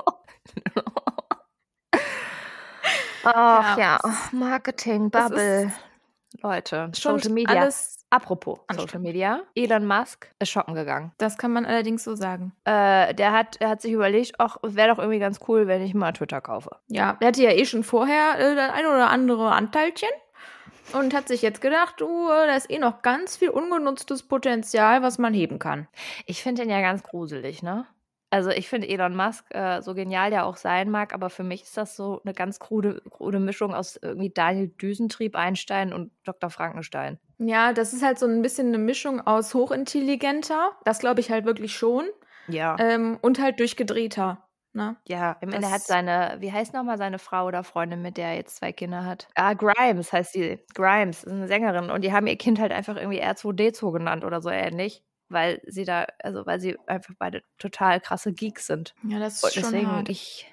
Ach 3.22 3.76
ja, 3.76 3.98
ja. 4.02 4.14
Marketing, 4.33 5.11
Bubble. 5.11 5.70
Leute, 6.42 6.90
Social 6.94 7.31
Media. 7.31 7.61
Alles 7.61 8.00
Apropos 8.12 8.59
Social 8.74 8.98
Media, 8.98 9.42
Elon 9.55 9.87
Musk 9.87 10.29
ist 10.40 10.50
shoppen 10.50 10.74
gegangen. 10.74 11.12
Das 11.18 11.38
kann 11.38 11.53
man 11.53 11.64
allerdings 11.64 12.03
so 12.03 12.16
sagen. 12.16 12.53
Äh, 12.64 13.14
der 13.14 13.33
hat, 13.33 13.57
er 13.61 13.68
hat 13.68 13.81
sich 13.81 13.92
überlegt, 13.92 14.33
ach, 14.38 14.57
wäre 14.62 14.88
doch 14.88 14.98
irgendwie 14.98 15.20
ganz 15.20 15.38
cool, 15.46 15.68
wenn 15.68 15.81
ich 15.81 15.94
mal 15.94 16.11
Twitter 16.11 16.40
kaufe. 16.40 16.70
Ja, 16.88 17.16
er 17.20 17.29
hatte 17.29 17.42
ja 17.42 17.53
eh 17.53 17.64
schon 17.64 17.85
vorher 17.85 18.35
äh, 18.38 18.57
das 18.57 18.72
ein 18.72 18.85
oder 18.85 19.11
andere 19.11 19.53
Anteilchen 19.53 20.09
und 20.92 21.14
hat 21.14 21.29
sich 21.29 21.40
jetzt 21.40 21.61
gedacht, 21.61 22.03
uh, 22.03 22.29
da 22.29 22.57
ist 22.57 22.68
eh 22.68 22.79
noch 22.79 23.03
ganz 23.03 23.37
viel 23.37 23.50
ungenutztes 23.50 24.24
Potenzial, 24.24 25.03
was 25.03 25.18
man 25.18 25.33
heben 25.33 25.61
kann. 25.61 25.87
Ich 26.26 26.42
finde 26.42 26.62
den 26.62 26.70
ja 26.70 26.81
ganz 26.81 27.05
gruselig, 27.05 27.62
ne? 27.62 27.87
Also 28.31 28.51
ich 28.51 28.69
finde 28.69 28.88
Elon 28.88 29.16
Musk, 29.16 29.45
äh, 29.51 29.83
so 29.83 29.93
genial 29.95 30.31
der 30.31 30.47
auch 30.47 30.57
sein 30.57 30.88
mag, 30.88 31.12
aber 31.12 31.31
für 31.31 31.43
mich 31.43 31.62
ist 31.62 31.77
das 31.77 31.97
so 31.97 32.21
eine 32.25 32.33
ganz 32.33 32.61
krude, 32.61 33.03
krude 33.11 33.40
Mischung 33.40 33.75
aus 33.75 33.99
irgendwie 34.01 34.31
Daniel 34.31 34.69
Düsentrieb, 34.69 35.35
Einstein 35.35 35.93
und 35.93 36.12
Dr. 36.25 36.49
Frankenstein. 36.49 37.19
Ja, 37.38 37.73
das 37.73 37.93
ist 37.93 38.05
halt 38.05 38.21
so 38.21 38.27
ein 38.27 38.40
bisschen 38.40 38.69
eine 38.69 38.79
Mischung 38.79 39.21
aus 39.27 39.53
hochintelligenter, 39.53 40.73
das 40.85 41.01
glaube 41.01 41.21
ich 41.21 41.31
halt 41.31 41.45
wirklich 41.45 41.75
schon. 41.75 42.05
Ja. 42.47 42.77
Ähm, 42.79 43.19
und 43.21 43.40
halt 43.40 43.59
durchgedrehter. 43.59 44.47
Ne? 44.73 44.97
Ja, 45.09 45.37
im 45.40 45.53
Ende 45.53 45.69
hat 45.69 45.81
seine, 45.81 46.37
wie 46.38 46.53
heißt 46.53 46.75
nochmal 46.75 46.97
seine 46.97 47.19
Frau 47.19 47.47
oder 47.47 47.64
Freundin, 47.64 48.03
mit 48.03 48.16
der 48.16 48.29
er 48.29 48.37
jetzt 48.37 48.57
zwei 48.57 48.71
Kinder 48.71 49.05
hat? 49.05 49.27
Ah, 49.35 49.55
Grimes 49.55 50.12
heißt 50.12 50.37
die. 50.37 50.61
Grimes, 50.75 51.25
ist 51.25 51.33
eine 51.33 51.49
Sängerin. 51.49 51.90
Und 51.90 52.03
die 52.03 52.12
haben 52.12 52.29
ihr 52.29 52.37
Kind 52.37 52.61
halt 52.61 52.71
einfach 52.71 52.97
irgendwie 52.97 53.21
R2D2 53.21 53.93
genannt 53.93 54.25
oder 54.25 54.40
so 54.40 54.49
ähnlich 54.49 55.03
weil 55.31 55.61
sie 55.66 55.85
da, 55.85 56.07
also 56.23 56.47
weil 56.47 56.61
sie 56.61 56.77
einfach 56.87 57.14
beide 57.19 57.43
total 57.59 58.01
krasse 58.01 58.33
Geeks 58.33 58.66
sind. 58.66 58.95
Ja, 59.05 59.19
das 59.19 59.37
ist 59.37 59.45
Und 59.45 59.57
deswegen, 59.57 59.87
schon 59.87 59.97
hart. 59.97 60.09
ich, 60.09 60.47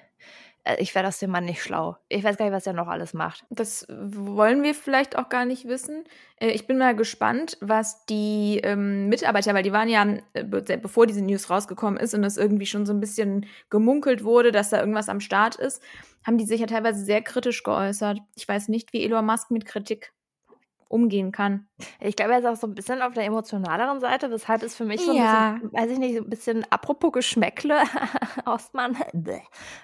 äh, 0.64 0.76
ich 0.80 0.94
wäre 0.94 1.04
das 1.04 1.18
dem 1.18 1.30
Mann 1.30 1.44
nicht 1.44 1.62
schlau. 1.62 1.96
Ich 2.08 2.24
weiß 2.24 2.36
gar 2.36 2.44
nicht, 2.44 2.54
was 2.54 2.66
er 2.66 2.72
noch 2.72 2.88
alles 2.88 3.14
macht. 3.14 3.44
Das 3.50 3.86
wollen 3.88 4.62
wir 4.62 4.74
vielleicht 4.74 5.16
auch 5.16 5.28
gar 5.28 5.44
nicht 5.44 5.66
wissen. 5.66 6.04
Äh, 6.36 6.50
ich 6.50 6.66
bin 6.66 6.78
mal 6.78 6.94
gespannt, 6.94 7.56
was 7.60 8.04
die 8.06 8.60
ähm, 8.62 9.08
Mitarbeiter, 9.08 9.54
weil 9.54 9.62
die 9.62 9.72
waren 9.72 9.88
ja, 9.88 10.06
äh, 10.34 10.44
bevor 10.44 11.06
diese 11.06 11.22
News 11.22 11.50
rausgekommen 11.50 11.98
ist 11.98 12.14
und 12.14 12.24
es 12.24 12.36
irgendwie 12.36 12.66
schon 12.66 12.86
so 12.86 12.92
ein 12.92 13.00
bisschen 13.00 13.46
gemunkelt 13.70 14.24
wurde, 14.24 14.52
dass 14.52 14.70
da 14.70 14.78
irgendwas 14.80 15.08
am 15.08 15.20
Start 15.20 15.56
ist, 15.56 15.82
haben 16.26 16.38
die 16.38 16.46
sich 16.46 16.60
ja 16.60 16.66
teilweise 16.66 17.04
sehr 17.04 17.22
kritisch 17.22 17.62
geäußert. 17.62 18.18
Ich 18.36 18.46
weiß 18.46 18.68
nicht, 18.68 18.92
wie 18.92 19.04
Elon 19.04 19.24
Musk 19.24 19.50
mit 19.50 19.64
Kritik 19.64 20.12
umgehen 20.88 21.32
kann. 21.32 21.68
Ich 22.00 22.16
glaube, 22.16 22.32
er 22.32 22.38
ist 22.38 22.46
auch 22.46 22.56
so 22.56 22.66
ein 22.66 22.74
bisschen 22.74 23.02
auf 23.02 23.12
der 23.12 23.24
emotionaleren 23.24 24.00
Seite, 24.00 24.30
weshalb 24.30 24.62
es 24.62 24.74
für 24.74 24.84
mich 24.84 25.02
so 25.02 25.12
ja. 25.12 25.50
ein 25.50 25.60
bisschen, 25.60 25.72
weiß 25.72 25.90
ich 25.90 25.98
nicht, 25.98 26.16
so 26.16 26.24
ein 26.24 26.30
bisschen 26.30 26.66
apropos 26.70 27.12
Geschmäckle, 27.12 27.82
Ostmann. 28.46 28.96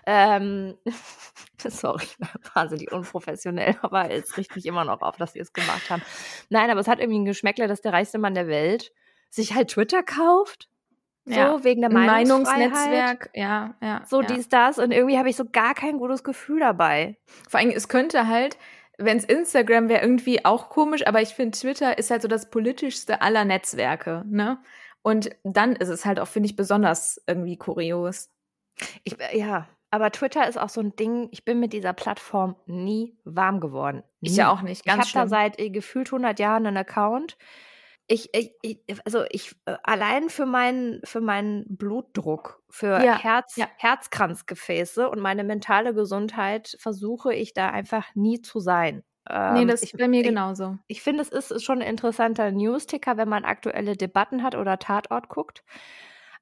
ähm, 0.06 0.74
sorry, 1.58 2.06
wahnsinnig 2.54 2.90
unprofessionell, 2.90 3.76
aber 3.82 4.10
es 4.10 4.36
riecht 4.36 4.56
mich 4.56 4.66
immer 4.66 4.84
noch 4.84 5.02
auf, 5.02 5.16
dass 5.16 5.34
wir 5.34 5.42
es 5.42 5.52
gemacht 5.52 5.90
haben. 5.90 6.02
Nein, 6.48 6.70
aber 6.70 6.80
es 6.80 6.88
hat 6.88 7.00
irgendwie 7.00 7.20
ein 7.20 7.26
Geschmäckle, 7.26 7.68
dass 7.68 7.82
der 7.82 7.92
reichste 7.92 8.18
Mann 8.18 8.34
der 8.34 8.48
Welt 8.48 8.92
sich 9.28 9.54
halt 9.54 9.68
Twitter 9.68 10.02
kauft. 10.02 10.68
So, 11.26 11.34
ja. 11.34 11.64
wegen 11.64 11.80
der 11.80 11.90
Meinungsnetzwerk, 11.90 13.30
ja, 13.32 13.76
ja. 13.80 14.02
So 14.04 14.20
ja. 14.20 14.26
dies, 14.26 14.50
das. 14.50 14.78
Und 14.78 14.90
irgendwie 14.92 15.16
habe 15.16 15.30
ich 15.30 15.36
so 15.36 15.46
gar 15.50 15.72
kein 15.72 15.96
gutes 15.96 16.22
Gefühl 16.22 16.60
dabei. 16.60 17.16
Vor 17.48 17.60
allem, 17.60 17.70
es 17.70 17.88
könnte 17.88 18.28
halt, 18.28 18.58
wenn 18.98 19.16
es 19.16 19.24
Instagram 19.24 19.88
wäre, 19.88 20.02
irgendwie 20.02 20.44
auch 20.44 20.68
komisch, 20.68 21.07
aber 21.07 21.20
ich 21.22 21.30
finde, 21.30 21.59
Twitter 21.59 21.98
ist 21.98 22.11
halt 22.11 22.22
so 22.22 22.28
das 22.28 22.50
politischste 22.50 23.22
aller 23.22 23.44
Netzwerke, 23.44 24.24
ne? 24.26 24.59
Und 25.02 25.30
dann 25.42 25.76
ist 25.76 25.88
es 25.88 26.07
halt 26.07 26.18
auch, 26.18 26.28
finde 26.28 26.48
ich, 26.48 26.57
besonders 26.57 27.20
irgendwie 27.26 27.59
kurios. 27.59 28.30
Ich, 29.02 29.20
äh, 29.20 29.38
ja, 29.38 29.68
aber 29.90 30.11
Twitter 30.11 30.48
ist 30.48 30.59
auch 30.59 30.70
so 30.70 30.80
ein 30.80 30.96
Ding, 30.96 31.28
ich 31.30 31.44
bin 31.44 31.61
mit 31.61 31.72
dieser 31.72 31.92
Plattform 31.92 32.57
nie 32.66 33.16
warm 33.24 33.61
geworden. 33.61 34.02
Nie. 34.20 34.30
Ich 34.30 34.37
ja 34.37 34.50
auch 34.50 34.62
nicht, 34.62 34.85
ganz 34.85 35.09
Ich 35.09 35.14
habe 35.14 35.24
da 35.24 35.28
seit 35.28 35.61
äh, 35.61 35.70
gefühlt 35.70 36.09
100 36.09 36.38
Jahren 36.40 36.66
einen 36.66 36.76
Account. 36.76 37.37
Ich, 38.06 38.28
ich, 38.34 38.84
also 39.04 39.24
ich, 39.30 39.56
äh, 39.64 39.76
allein 39.82 40.28
für 40.28 40.44
meinen, 40.44 41.00
für 41.04 41.20
meinen 41.20 41.64
Blutdruck, 41.68 42.62
für 42.68 43.02
ja, 43.02 43.18
Herz, 43.18 43.56
ja. 43.56 43.66
Herzkranzgefäße 43.78 45.08
und 45.08 45.20
meine 45.20 45.42
mentale 45.42 45.94
Gesundheit 45.94 46.76
versuche 46.78 47.34
ich 47.34 47.54
da 47.54 47.70
einfach 47.70 48.14
nie 48.14 48.42
zu 48.42 48.60
sein. 48.60 49.04
Ähm, 49.28 49.54
nee, 49.54 49.64
das 49.64 49.82
ist 49.82 49.96
bei 49.96 50.08
mir 50.08 50.20
ich, 50.20 50.26
genauso. 50.26 50.76
Ich 50.86 51.02
finde, 51.02 51.22
es 51.22 51.30
ist 51.30 51.62
schon 51.64 51.80
ein 51.80 51.88
interessanter 51.88 52.50
Newsticker, 52.50 53.16
wenn 53.16 53.28
man 53.28 53.44
aktuelle 53.44 53.96
Debatten 53.96 54.42
hat 54.42 54.54
oder 54.54 54.78
Tatort 54.78 55.28
guckt. 55.28 55.64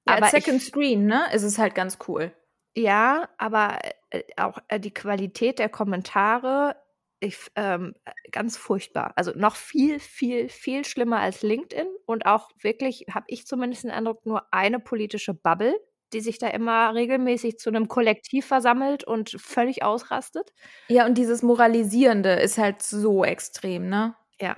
Ja, 0.08 0.16
aber 0.16 0.26
Second 0.26 0.56
ich, 0.56 0.66
Screen, 0.66 1.06
ne, 1.06 1.26
ist 1.32 1.44
es 1.44 1.58
halt 1.58 1.76
ganz 1.76 1.98
cool. 2.08 2.32
Ja, 2.74 3.28
aber 3.38 3.78
äh, 4.10 4.22
auch 4.36 4.58
äh, 4.68 4.80
die 4.80 4.92
Qualität 4.94 5.58
der 5.58 5.68
Kommentare 5.68 6.76
ich, 7.22 7.38
ähm, 7.56 7.94
ganz 8.30 8.56
furchtbar. 8.56 9.12
Also 9.16 9.32
noch 9.34 9.56
viel, 9.56 10.00
viel, 10.00 10.48
viel 10.48 10.84
schlimmer 10.84 11.20
als 11.20 11.42
LinkedIn 11.42 11.86
und 12.06 12.26
auch 12.26 12.50
wirklich, 12.60 13.06
habe 13.10 13.26
ich 13.28 13.46
zumindest 13.46 13.84
den 13.84 13.90
Eindruck, 13.90 14.26
nur 14.26 14.52
eine 14.52 14.80
politische 14.80 15.34
Bubble, 15.34 15.74
die 16.12 16.20
sich 16.20 16.38
da 16.38 16.48
immer 16.48 16.94
regelmäßig 16.94 17.58
zu 17.58 17.70
einem 17.70 17.88
Kollektiv 17.88 18.46
versammelt 18.46 19.04
und 19.04 19.30
völlig 19.38 19.82
ausrastet. 19.82 20.52
Ja, 20.88 21.06
und 21.06 21.16
dieses 21.16 21.42
Moralisierende 21.42 22.32
ist 22.32 22.58
halt 22.58 22.82
so 22.82 23.24
extrem, 23.24 23.88
ne? 23.88 24.14
Ja. 24.40 24.56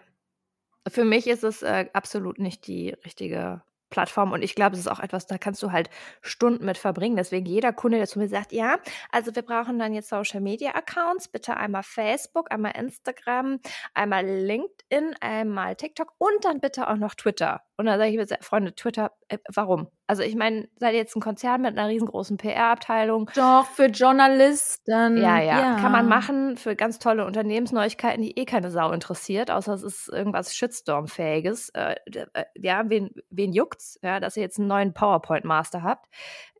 Für 0.88 1.04
mich 1.04 1.26
ist 1.28 1.44
es 1.44 1.62
äh, 1.62 1.86
absolut 1.92 2.38
nicht 2.38 2.66
die 2.66 2.90
richtige 3.04 3.62
Plattform. 3.94 4.32
Und 4.32 4.42
ich 4.42 4.56
glaube, 4.56 4.74
es 4.74 4.80
ist 4.80 4.88
auch 4.88 4.98
etwas, 4.98 5.28
da 5.28 5.38
kannst 5.38 5.62
du 5.62 5.70
halt 5.70 5.88
Stunden 6.20 6.64
mit 6.64 6.78
verbringen. 6.78 7.14
Deswegen 7.14 7.46
jeder 7.46 7.72
Kunde, 7.72 7.98
der 7.98 8.08
zu 8.08 8.18
mir 8.18 8.28
sagt, 8.28 8.52
ja, 8.52 8.78
also 9.12 9.32
wir 9.36 9.42
brauchen 9.42 9.78
dann 9.78 9.94
jetzt 9.94 10.08
Social 10.08 10.40
Media 10.40 10.72
Accounts, 10.74 11.28
bitte 11.28 11.56
einmal 11.56 11.84
Facebook, 11.84 12.50
einmal 12.52 12.72
Instagram, 12.76 13.60
einmal 13.94 14.26
LinkedIn, 14.26 15.14
einmal 15.20 15.76
TikTok 15.76 16.12
und 16.18 16.44
dann 16.44 16.58
bitte 16.58 16.88
auch 16.88 16.96
noch 16.96 17.14
Twitter. 17.14 17.62
Und 17.76 17.86
dann 17.86 18.00
sage 18.00 18.10
ich 18.10 18.16
mir, 18.16 18.26
Freunde, 18.40 18.74
Twitter, 18.74 19.12
warum? 19.54 19.88
Also 20.06 20.22
ich 20.22 20.36
meine, 20.36 20.68
seid 20.76 20.92
ihr 20.92 20.98
jetzt 20.98 21.16
ein 21.16 21.20
Konzern 21.20 21.62
mit 21.62 21.78
einer 21.78 21.88
riesengroßen 21.88 22.36
PR-Abteilung? 22.36 23.30
Doch, 23.34 23.66
für 23.66 23.86
Journalisten. 23.86 25.16
Ja, 25.16 25.40
ja, 25.40 25.60
ja, 25.60 25.76
Kann 25.76 25.92
man 25.92 26.08
machen 26.08 26.56
für 26.56 26.76
ganz 26.76 26.98
tolle 26.98 27.24
Unternehmensneuigkeiten, 27.24 28.22
die 28.22 28.38
eh 28.38 28.44
keine 28.44 28.70
Sau 28.70 28.92
interessiert, 28.92 29.50
außer 29.50 29.72
es 29.74 29.82
ist 29.82 30.08
irgendwas 30.08 30.54
Shitstorm-fähiges. 30.54 31.70
Äh, 31.70 31.96
äh, 32.34 32.44
ja, 32.56 32.88
wen, 32.88 33.10
wen 33.30 33.52
juckt's, 33.52 33.98
ja, 34.02 34.20
dass 34.20 34.36
ihr 34.36 34.42
jetzt 34.42 34.58
einen 34.58 34.68
neuen 34.68 34.92
PowerPoint-Master 34.92 35.82
habt. 35.82 36.06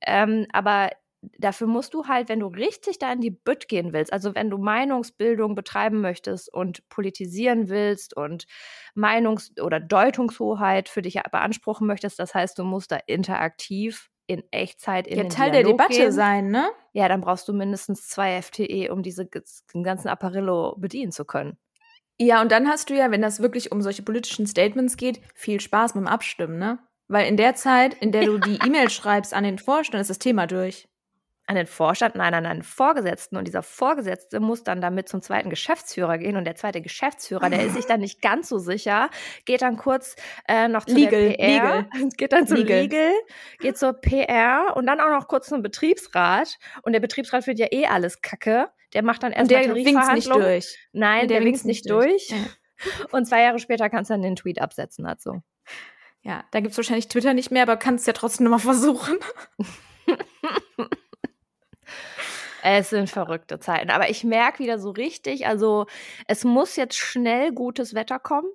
Ähm, 0.00 0.46
aber 0.52 0.90
dafür 1.38 1.66
musst 1.66 1.94
du 1.94 2.06
halt, 2.06 2.28
wenn 2.28 2.40
du 2.40 2.46
richtig 2.46 2.98
da 2.98 3.12
in 3.12 3.20
die 3.20 3.30
Bütt 3.30 3.68
gehen 3.68 3.92
willst, 3.92 4.12
also 4.12 4.34
wenn 4.34 4.50
du 4.50 4.58
Meinungsbildung 4.58 5.54
betreiben 5.54 6.00
möchtest 6.00 6.52
und 6.52 6.88
politisieren 6.88 7.68
willst 7.68 8.16
und 8.16 8.46
Meinungs- 8.94 9.60
oder 9.60 9.80
Deutungshoheit 9.80 10.88
für 10.88 11.02
dich 11.02 11.20
beanspruchen 11.30 11.86
möchtest, 11.86 12.18
das 12.18 12.34
heißt, 12.34 12.58
du 12.58 12.64
musst 12.64 12.92
da 12.92 12.98
interaktiv 13.06 14.10
in 14.26 14.42
Echtzeit 14.50 15.06
in 15.06 15.16
ja, 15.16 15.22
den 15.24 15.30
Teil 15.30 15.50
Dialog 15.50 15.78
der 15.78 15.86
Debatte 15.86 16.02
gehen. 16.04 16.12
sein, 16.12 16.50
ne? 16.50 16.70
Ja, 16.92 17.08
dann 17.08 17.20
brauchst 17.20 17.46
du 17.48 17.52
mindestens 17.52 18.08
zwei 18.08 18.40
FTE, 18.40 18.90
um 18.90 19.02
diese 19.02 19.26
den 19.26 19.82
ganzen 19.82 20.08
Apparillo 20.08 20.76
bedienen 20.78 21.12
zu 21.12 21.24
können. 21.24 21.58
Ja, 22.18 22.40
und 22.40 22.52
dann 22.52 22.68
hast 22.68 22.90
du 22.90 22.94
ja, 22.94 23.10
wenn 23.10 23.22
das 23.22 23.40
wirklich 23.40 23.72
um 23.72 23.82
solche 23.82 24.02
politischen 24.02 24.46
Statements 24.46 24.96
geht, 24.96 25.20
viel 25.34 25.60
Spaß 25.60 25.94
mit 25.94 26.04
dem 26.04 26.08
Abstimmen, 26.08 26.58
ne? 26.58 26.78
Weil 27.08 27.26
in 27.26 27.36
der 27.36 27.54
Zeit, 27.54 27.94
in 27.94 28.12
der 28.12 28.24
du 28.24 28.38
die 28.38 28.58
E-Mail 28.64 28.88
schreibst 28.88 29.34
an 29.34 29.44
den 29.44 29.58
Vorstand, 29.58 30.00
ist 30.00 30.10
das 30.10 30.18
Thema 30.18 30.46
durch 30.46 30.88
an 31.46 31.56
den 31.56 31.66
Vorstand, 31.66 32.14
nein, 32.14 32.32
an 32.32 32.46
einen 32.46 32.62
Vorgesetzten. 32.62 33.36
Und 33.36 33.46
dieser 33.46 33.62
Vorgesetzte 33.62 34.40
muss 34.40 34.64
dann 34.64 34.80
damit 34.80 35.08
zum 35.08 35.20
zweiten 35.20 35.50
Geschäftsführer 35.50 36.18
gehen. 36.18 36.36
Und 36.36 36.44
der 36.44 36.54
zweite 36.56 36.80
Geschäftsführer, 36.80 37.50
der 37.50 37.64
ist 37.64 37.74
sich 37.74 37.86
dann 37.86 38.00
nicht 38.00 38.22
ganz 38.22 38.48
so 38.48 38.58
sicher, 38.58 39.10
geht 39.44 39.62
dann 39.62 39.76
kurz 39.76 40.16
äh, 40.48 40.68
noch 40.68 40.86
zu 40.86 40.94
Legal, 40.94 41.28
der 41.28 41.34
PR, 41.34 41.46
Legal. 41.46 42.08
geht 42.16 42.32
dann 42.32 42.46
zu 42.46 42.54
Legal. 42.54 42.82
Legal, 42.82 43.12
geht 43.60 43.76
zur 43.76 43.92
PR 43.92 44.72
und 44.74 44.86
dann 44.86 45.00
auch 45.00 45.10
noch 45.10 45.28
kurz 45.28 45.48
zum 45.48 45.62
Betriebsrat. 45.62 46.58
Und 46.82 46.92
der 46.92 47.00
Betriebsrat 47.00 47.46
wird 47.46 47.58
ja 47.58 47.66
eh 47.70 47.86
alles 47.86 48.22
kacke. 48.22 48.68
Der 48.94 49.02
macht 49.02 49.22
dann 49.22 49.32
erst 49.32 49.50
der 49.50 49.74
winkt 49.74 50.12
nicht 50.14 50.30
durch. 50.30 50.78
Nein, 50.92 51.28
der, 51.28 51.38
der 51.40 51.46
winkt 51.46 51.64
nicht 51.64 51.90
durch. 51.90 52.28
durch. 52.28 52.40
Und 53.12 53.26
zwei 53.26 53.42
Jahre 53.42 53.58
später 53.58 53.88
kannst 53.88 54.10
du 54.10 54.14
dann 54.14 54.22
den 54.22 54.36
Tweet 54.36 54.60
absetzen 54.60 55.04
dazu. 55.04 55.42
Ja, 56.22 56.44
da 56.50 56.60
gibt 56.60 56.72
es 56.72 56.76
wahrscheinlich 56.76 57.08
Twitter 57.08 57.34
nicht 57.34 57.50
mehr, 57.50 57.62
aber 57.62 57.76
kannst 57.76 58.06
ja 58.06 58.12
trotzdem 58.12 58.44
nochmal 58.44 58.60
versuchen. 58.60 59.16
Es 62.66 62.88
sind 62.88 63.10
verrückte 63.10 63.58
Zeiten. 63.58 63.90
Aber 63.90 64.08
ich 64.08 64.24
merke 64.24 64.60
wieder 64.60 64.78
so 64.78 64.88
richtig, 64.88 65.46
also 65.46 65.84
es 66.26 66.44
muss 66.44 66.76
jetzt 66.76 66.96
schnell 66.96 67.52
gutes 67.52 67.94
Wetter 67.94 68.18
kommen, 68.18 68.48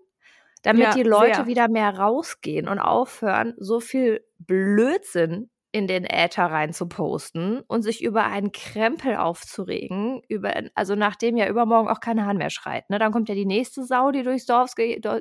damit 0.64 0.82
ja, 0.82 0.94
die 0.96 1.04
Leute 1.04 1.36
sehr. 1.36 1.46
wieder 1.46 1.68
mehr 1.68 1.96
rausgehen 1.96 2.68
und 2.68 2.80
aufhören, 2.80 3.54
so 3.58 3.80
viel 3.80 4.26
Blödsinn 4.40 5.52
in 5.72 5.86
den 5.86 6.06
Äther 6.06 6.46
rein 6.46 6.74
zu 6.74 6.88
posten 6.88 7.60
und 7.68 7.84
sich 7.84 8.04
über 8.04 8.26
einen 8.26 8.52
Krempel 8.52 9.16
aufzuregen, 9.16 10.24
über, 10.28 10.56
also 10.74 10.96
nachdem 10.96 11.38
ja 11.38 11.48
übermorgen 11.48 11.88
auch 11.88 12.00
keine 12.00 12.26
Hahn 12.26 12.38
mehr 12.38 12.50
schreit. 12.50 12.90
Ne? 12.90 12.98
Dann 12.98 13.12
kommt 13.12 13.30
ja 13.30 13.36
die 13.36 13.46
nächste 13.46 13.84
Sau, 13.84 14.10
die 14.10 14.24
durchs 14.24 14.48
Dorf, 14.48 14.74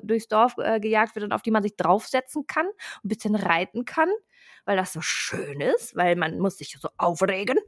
durchs 0.03 0.29
Dorf 0.29 0.55
äh, 0.57 0.81
gejagt 0.81 1.15
wird 1.15 1.27
und 1.27 1.33
auf 1.33 1.43
die 1.43 1.51
man 1.51 1.63
sich 1.63 1.77
draufsetzen 1.77 2.47
kann, 2.47 2.65
ein 3.05 3.09
bisschen 3.09 3.35
reiten 3.35 3.85
kann, 3.85 4.09
weil 4.65 4.79
das 4.79 4.95
so 4.95 5.03
schön 5.03 5.61
ist, 5.61 5.95
weil 5.95 6.17
man 6.17 6.39
muss 6.39 6.57
sich 6.57 6.79
so 6.81 6.89
aufregen. 6.97 7.59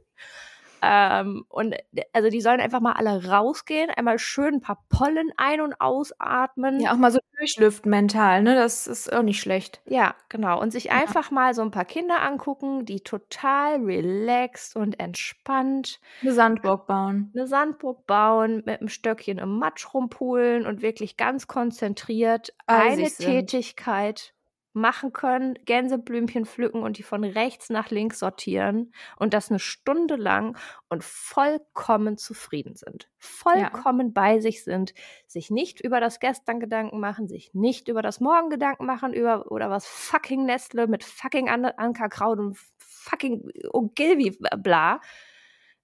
Ähm, 0.81 1.45
und 1.49 1.75
also 2.13 2.29
die 2.29 2.41
sollen 2.41 2.59
einfach 2.59 2.79
mal 2.79 2.93
alle 2.93 3.29
rausgehen, 3.29 3.89
einmal 3.91 4.17
schön 4.19 4.55
ein 4.55 4.61
paar 4.61 4.83
Pollen 4.89 5.31
ein- 5.37 5.61
und 5.61 5.79
ausatmen. 5.79 6.79
Ja, 6.79 6.93
auch 6.93 6.97
mal 6.97 7.11
so 7.11 7.19
durchlüften 7.37 7.89
mental, 7.89 8.43
ne? 8.43 8.55
Das 8.55 8.87
ist 8.87 9.11
auch 9.11 9.21
nicht 9.21 9.39
schlecht. 9.39 9.81
Ja, 9.85 10.15
genau. 10.29 10.61
Und 10.61 10.71
sich 10.71 10.85
ja. 10.85 10.93
einfach 10.93 11.31
mal 11.31 11.53
so 11.53 11.61
ein 11.61 11.71
paar 11.71 11.85
Kinder 11.85 12.21
angucken, 12.21 12.85
die 12.85 13.01
total 13.01 13.83
relaxed 13.83 14.75
und 14.75 14.99
entspannt 14.99 15.99
eine 16.21 16.33
Sandburg 16.33 16.87
bauen. 16.87 17.31
Eine 17.35 17.47
Sandburg 17.47 18.05
bauen, 18.07 18.63
mit 18.65 18.79
einem 18.79 18.89
Stöckchen 18.89 19.37
im 19.37 19.59
Matsch 19.59 19.93
rumpulen 19.93 20.65
und 20.65 20.81
wirklich 20.81 21.17
ganz 21.17 21.47
konzentriert 21.47 22.53
eine 22.65 23.09
Tätigkeit 23.09 24.33
machen 24.73 25.11
können, 25.11 25.55
Gänseblümchen 25.65 26.45
pflücken 26.45 26.83
und 26.83 26.97
die 26.97 27.03
von 27.03 27.23
rechts 27.23 27.69
nach 27.69 27.89
links 27.89 28.19
sortieren 28.19 28.93
und 29.17 29.33
das 29.33 29.49
eine 29.49 29.59
Stunde 29.59 30.15
lang 30.15 30.57
und 30.89 31.03
vollkommen 31.03 32.17
zufrieden 32.17 32.75
sind, 32.75 33.09
vollkommen 33.17 34.07
ja. 34.07 34.11
bei 34.13 34.39
sich 34.39 34.63
sind, 34.63 34.93
sich 35.27 35.51
nicht 35.51 35.81
über 35.81 35.99
das 35.99 36.19
Gestern 36.19 36.59
Gedanken 36.59 36.99
machen, 36.99 37.27
sich 37.27 37.53
nicht 37.53 37.87
über 37.87 38.01
das 38.01 38.19
Morgen 38.19 38.49
Gedanken 38.49 38.85
machen, 38.85 39.13
über 39.13 39.51
oder 39.51 39.69
was 39.69 39.85
fucking 39.85 40.45
Nestle 40.45 40.87
mit 40.87 41.03
fucking 41.03 41.49
An 41.49 41.65
Ankerkraut 41.65 42.39
und 42.39 42.57
fucking 42.77 43.49
Ogilvy 43.71 44.37
bla 44.57 45.01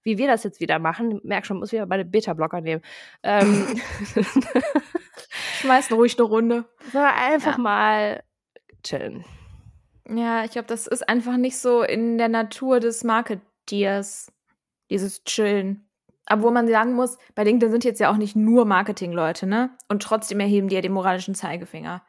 wie 0.07 0.17
wir 0.17 0.27
das 0.27 0.45
jetzt 0.45 0.61
wieder 0.61 0.79
machen, 0.79 1.19
merk 1.25 1.45
schon, 1.45 1.57
muss 1.57 1.73
wieder 1.73 1.85
meine 1.85 2.05
Beta-Blocker 2.05 2.61
nehmen. 2.61 2.81
Ähm, 3.23 3.67
Schmeißen 5.59 5.97
ruhig 5.97 6.17
eine 6.17 6.27
Runde. 6.27 6.65
So 6.93 6.99
einfach 6.99 7.57
ja. 7.57 7.61
mal 7.61 8.23
chillen. 8.83 9.25
Ja, 10.09 10.43
ich 10.45 10.51
glaube, 10.51 10.67
das 10.67 10.87
ist 10.87 11.07
einfach 11.07 11.37
nicht 11.37 11.57
so 11.57 11.83
in 11.83 12.17
der 12.17 12.29
Natur 12.29 12.79
des 12.79 13.03
Marketeers, 13.03 14.31
dieses 14.89 15.23
Chillen. 15.25 15.89
Wo 16.33 16.51
man 16.51 16.67
sagen 16.67 16.93
muss, 16.93 17.17
bei 17.35 17.43
LinkedIn 17.43 17.71
sind 17.71 17.85
jetzt 17.85 17.99
ja 17.99 18.11
auch 18.11 18.17
nicht 18.17 18.35
nur 18.35 18.65
Marketingleute, 18.65 19.47
ne? 19.47 19.77
Und 19.87 20.01
trotzdem 20.03 20.39
erheben 20.41 20.67
die 20.67 20.75
ja 20.75 20.81
den 20.81 20.91
moralischen 20.91 21.35
Zeigefinger. 21.35 22.03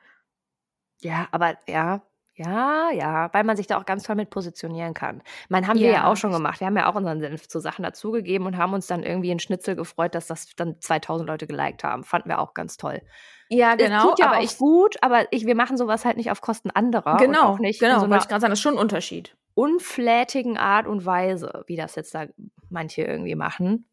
Ja, 1.00 1.28
aber 1.30 1.56
ja, 1.68 2.02
ja, 2.38 2.90
ja, 2.92 3.28
weil 3.32 3.42
man 3.42 3.56
sich 3.56 3.66
da 3.66 3.78
auch 3.78 3.84
ganz 3.84 4.04
toll 4.04 4.14
mit 4.14 4.30
positionieren 4.30 4.94
kann. 4.94 5.22
Man 5.48 5.66
haben 5.66 5.76
ja. 5.76 5.86
wir 5.86 5.90
ja 5.90 6.06
auch 6.06 6.16
schon 6.16 6.30
gemacht. 6.30 6.60
Wir 6.60 6.68
haben 6.68 6.76
ja 6.76 6.88
auch 6.88 6.94
unseren 6.94 7.20
Senf 7.20 7.48
zu 7.48 7.58
Sachen 7.58 7.82
dazugegeben 7.82 8.46
und 8.46 8.56
haben 8.56 8.72
uns 8.74 8.86
dann 8.86 9.02
irgendwie 9.02 9.30
in 9.30 9.40
Schnitzel 9.40 9.74
gefreut, 9.74 10.14
dass 10.14 10.28
das 10.28 10.54
dann 10.54 10.80
2000 10.80 11.28
Leute 11.28 11.48
geliked 11.48 11.82
haben. 11.82 12.04
Fanden 12.04 12.28
wir 12.28 12.38
auch 12.38 12.54
ganz 12.54 12.76
toll. 12.76 13.02
Ja, 13.48 13.74
genau. 13.74 14.10
tut 14.10 14.20
ja 14.20 14.26
aber 14.26 14.38
auch 14.38 14.42
ich, 14.42 14.56
gut, 14.56 14.96
aber 15.02 15.32
ich, 15.32 15.46
wir 15.46 15.56
machen 15.56 15.76
sowas 15.76 16.04
halt 16.04 16.16
nicht 16.16 16.30
auf 16.30 16.40
Kosten 16.40 16.70
anderer. 16.70 17.16
Genau, 17.16 17.56
nicht 17.56 17.80
genau. 17.80 18.00
So 18.00 18.08
wollte 18.08 18.22
ich 18.24 18.28
gerade 18.28 18.40
sagen, 18.40 18.50
das 18.50 18.60
ist 18.60 18.62
schon 18.62 18.74
ein 18.74 18.80
Unterschied. 18.80 19.36
Unflätigen 19.54 20.56
Art 20.58 20.86
und 20.86 21.04
Weise, 21.04 21.64
wie 21.66 21.76
das 21.76 21.96
jetzt 21.96 22.14
da 22.14 22.26
manche 22.70 23.02
irgendwie 23.02 23.34
machen. 23.34 23.88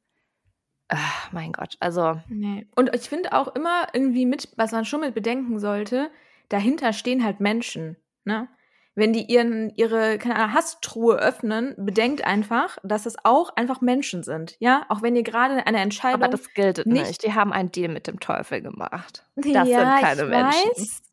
Ach, 0.87 1.31
mein 1.31 1.51
Gott, 1.51 1.77
also. 1.79 2.21
Nee. 2.27 2.67
Und 2.75 2.93
ich 2.95 3.09
finde 3.09 3.33
auch 3.33 3.55
immer 3.55 3.87
irgendwie 3.93 4.27
mit, 4.27 4.49
was 4.55 4.71
man 4.71 4.85
schon 4.85 5.01
mit 5.01 5.15
bedenken 5.15 5.57
sollte, 5.57 6.11
dahinter 6.49 6.93
stehen 6.93 7.23
halt 7.23 7.39
Menschen. 7.39 7.97
Ne? 8.25 8.47
Wenn 8.95 9.11
die 9.11 9.23
ihren, 9.23 9.71
ihre 9.75 10.17
keine 10.17 10.53
Hasstruhe 10.53 11.17
öffnen, 11.17 11.75
bedenkt 11.77 12.23
einfach, 12.25 12.77
dass 12.83 13.05
es 13.05 13.17
auch 13.23 13.55
einfach 13.57 13.81
Menschen 13.81 14.23
sind. 14.23 14.55
Ja, 14.59 14.85
auch 14.87 15.01
wenn 15.01 15.17
ihr 15.17 15.23
gerade 15.23 15.65
eine 15.65 15.79
Entscheidung. 15.79 16.23
Aber 16.23 16.31
das 16.31 16.53
gilt 16.53 16.85
nicht. 16.85 17.07
nicht. 17.07 17.23
Die 17.23 17.33
haben 17.33 17.51
einen 17.51 17.71
Deal 17.71 17.91
mit 17.91 18.07
dem 18.07 18.21
Teufel 18.21 18.61
gemacht. 18.61 19.25
Das 19.35 19.45
ja, 19.45 19.63
sind 19.65 20.01
keine 20.01 20.23
ich 20.23 20.29
Menschen. 20.29 20.69
Weiß. 20.71 21.01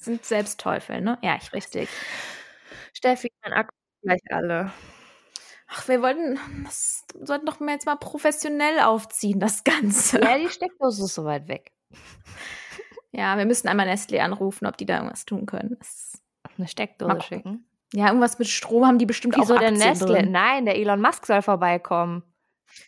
Sind 0.00 0.24
selbst 0.24 0.60
Teufel, 0.60 1.00
ne? 1.00 1.18
Ja, 1.22 1.36
ich 1.42 1.52
richtig. 1.52 1.88
Steffi, 2.92 3.32
mein 3.42 3.52
Akku 3.52 3.74
gleich 4.02 4.20
alle. 4.30 4.70
Ach, 5.66 5.88
wir 5.88 6.00
wollten, 6.02 6.38
das 6.64 7.04
sollten 7.20 7.46
doch 7.46 7.58
mal 7.58 7.72
jetzt 7.72 7.86
mal 7.86 7.96
professionell 7.96 8.80
aufziehen, 8.80 9.40
das 9.40 9.64
Ganze. 9.64 10.20
Ja, 10.20 10.38
die 10.38 10.48
Steckdose 10.48 11.04
ist 11.04 11.14
so 11.14 11.24
weit 11.24 11.48
weg. 11.48 11.72
Ja, 13.10 13.38
wir 13.38 13.46
müssen 13.46 13.68
einmal 13.68 13.86
Nestle 13.86 14.22
anrufen, 14.22 14.66
ob 14.66 14.76
die 14.76 14.84
da 14.84 14.96
irgendwas 14.96 15.24
tun 15.24 15.46
können. 15.46 15.76
Das 15.78 16.07
eine 16.58 16.68
Steckdose 16.68 17.20
schicken. 17.22 17.64
Ja, 17.92 18.08
irgendwas 18.08 18.38
mit 18.38 18.48
Strom 18.48 18.86
haben 18.86 18.98
die 18.98 19.06
bestimmt 19.06 19.36
Wieso 19.36 19.54
auch 19.54 19.58
der 19.60 19.70
Nestle? 19.70 20.08
Drin. 20.08 20.32
Nein, 20.32 20.66
der 20.66 20.76
Elon 20.76 21.00
Musk 21.00 21.24
soll 21.26 21.40
vorbeikommen. 21.40 22.22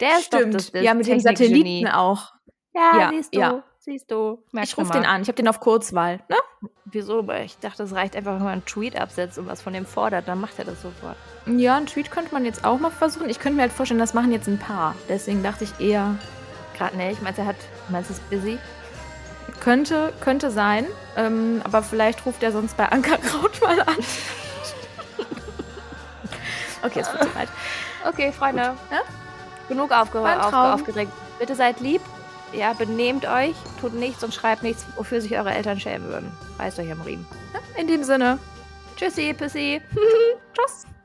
Der 0.01 0.19
ist 0.19 0.27
Stimmt. 0.27 0.55
doch 0.55 0.71
das, 0.71 0.83
Ja, 0.83 0.95
mit 0.95 1.07
den 1.07 1.21
Satelliten 1.21 1.89
auch. 1.89 2.35
Ja, 2.75 2.99
ja, 2.99 3.11
siehst 3.11 3.35
du. 3.35 3.41
Ja. 3.41 3.65
Siehst 3.83 4.11
du. 4.11 4.45
ich 4.63 4.77
rufe 4.77 4.93
den 4.93 5.07
an. 5.07 5.23
Ich 5.23 5.29
habe 5.29 5.37
den 5.37 5.49
auf 5.49 5.59
Kurzwahl. 5.59 6.21
Ne? 6.29 6.37
Wieso? 6.85 7.27
Ich 7.31 7.57
dachte, 7.59 7.83
es 7.83 7.95
reicht 7.95 8.15
einfach, 8.15 8.35
wenn 8.35 8.43
man 8.43 8.53
einen 8.53 8.65
Tweet 8.67 8.95
absetzt 9.01 9.39
und 9.39 9.47
was 9.47 9.63
von 9.63 9.73
dem 9.73 9.87
fordert. 9.87 10.29
Dann 10.29 10.39
macht 10.39 10.59
er 10.59 10.67
das 10.67 10.83
sofort. 10.83 11.17
Ja, 11.47 11.77
einen 11.77 11.87
Tweet 11.87 12.11
könnte 12.11 12.35
man 12.35 12.45
jetzt 12.45 12.65
auch 12.65 12.79
mal 12.79 12.91
versuchen. 12.91 13.31
Ich 13.31 13.39
könnte 13.39 13.57
mir 13.57 13.63
halt 13.63 13.73
vorstellen, 13.73 13.99
das 13.99 14.13
machen 14.13 14.33
jetzt 14.33 14.49
ein 14.49 14.59
paar. 14.59 14.95
Deswegen 15.09 15.43
dachte 15.43 15.65
ich 15.65 15.81
eher. 15.81 16.17
Gerade 16.77 16.97
nicht. 16.99 17.23
Meinst 17.23 17.39
du, 17.39 17.43
er 17.43 17.49
hat. 17.49 17.57
Meinst 17.89 18.11
du, 18.11 18.15
ist 18.15 18.31
busy? 18.31 18.59
Könnte, 19.61 20.13
könnte 20.21 20.51
sein. 20.51 20.87
Ähm, 21.17 21.61
aber 21.65 21.83
vielleicht 21.83 22.25
ruft 22.25 22.43
er 22.43 22.53
sonst 22.53 22.77
bei 22.77 22.87
Ankerkraut 22.87 23.61
mal 23.61 23.81
an. 23.81 23.97
okay, 26.83 27.01
es 27.01 27.13
wird 27.13 27.23
zu 27.25 27.35
weit. 27.35 27.49
Okay, 28.07 28.33
Freunde. 28.33 28.63
Ja? 28.63 29.01
Genug 29.69 29.93
aufge 29.93 30.21
auf 30.21 30.53
aufgeregt. 30.53 31.13
Bitte 31.39 31.55
seid 31.55 31.81
lieb. 31.81 32.01
Ja, 32.53 32.73
benehmt 32.73 33.27
euch, 33.27 33.55
tut 33.81 33.95
nichts 33.95 34.25
und 34.25 34.35
schreibt 34.35 34.63
nichts, 34.63 34.85
wofür 34.97 35.21
sich 35.21 35.37
eure 35.37 35.53
Eltern 35.55 35.79
schämen 35.79 36.09
würden. 36.09 36.33
Reißt 36.59 36.79
euch 36.81 36.91
am 36.91 37.01
Riemen. 37.03 37.27
In 37.77 37.87
dem 37.87 38.03
Sinne. 38.03 38.39
Tschüssi, 38.97 39.33
Pussy. 39.35 39.81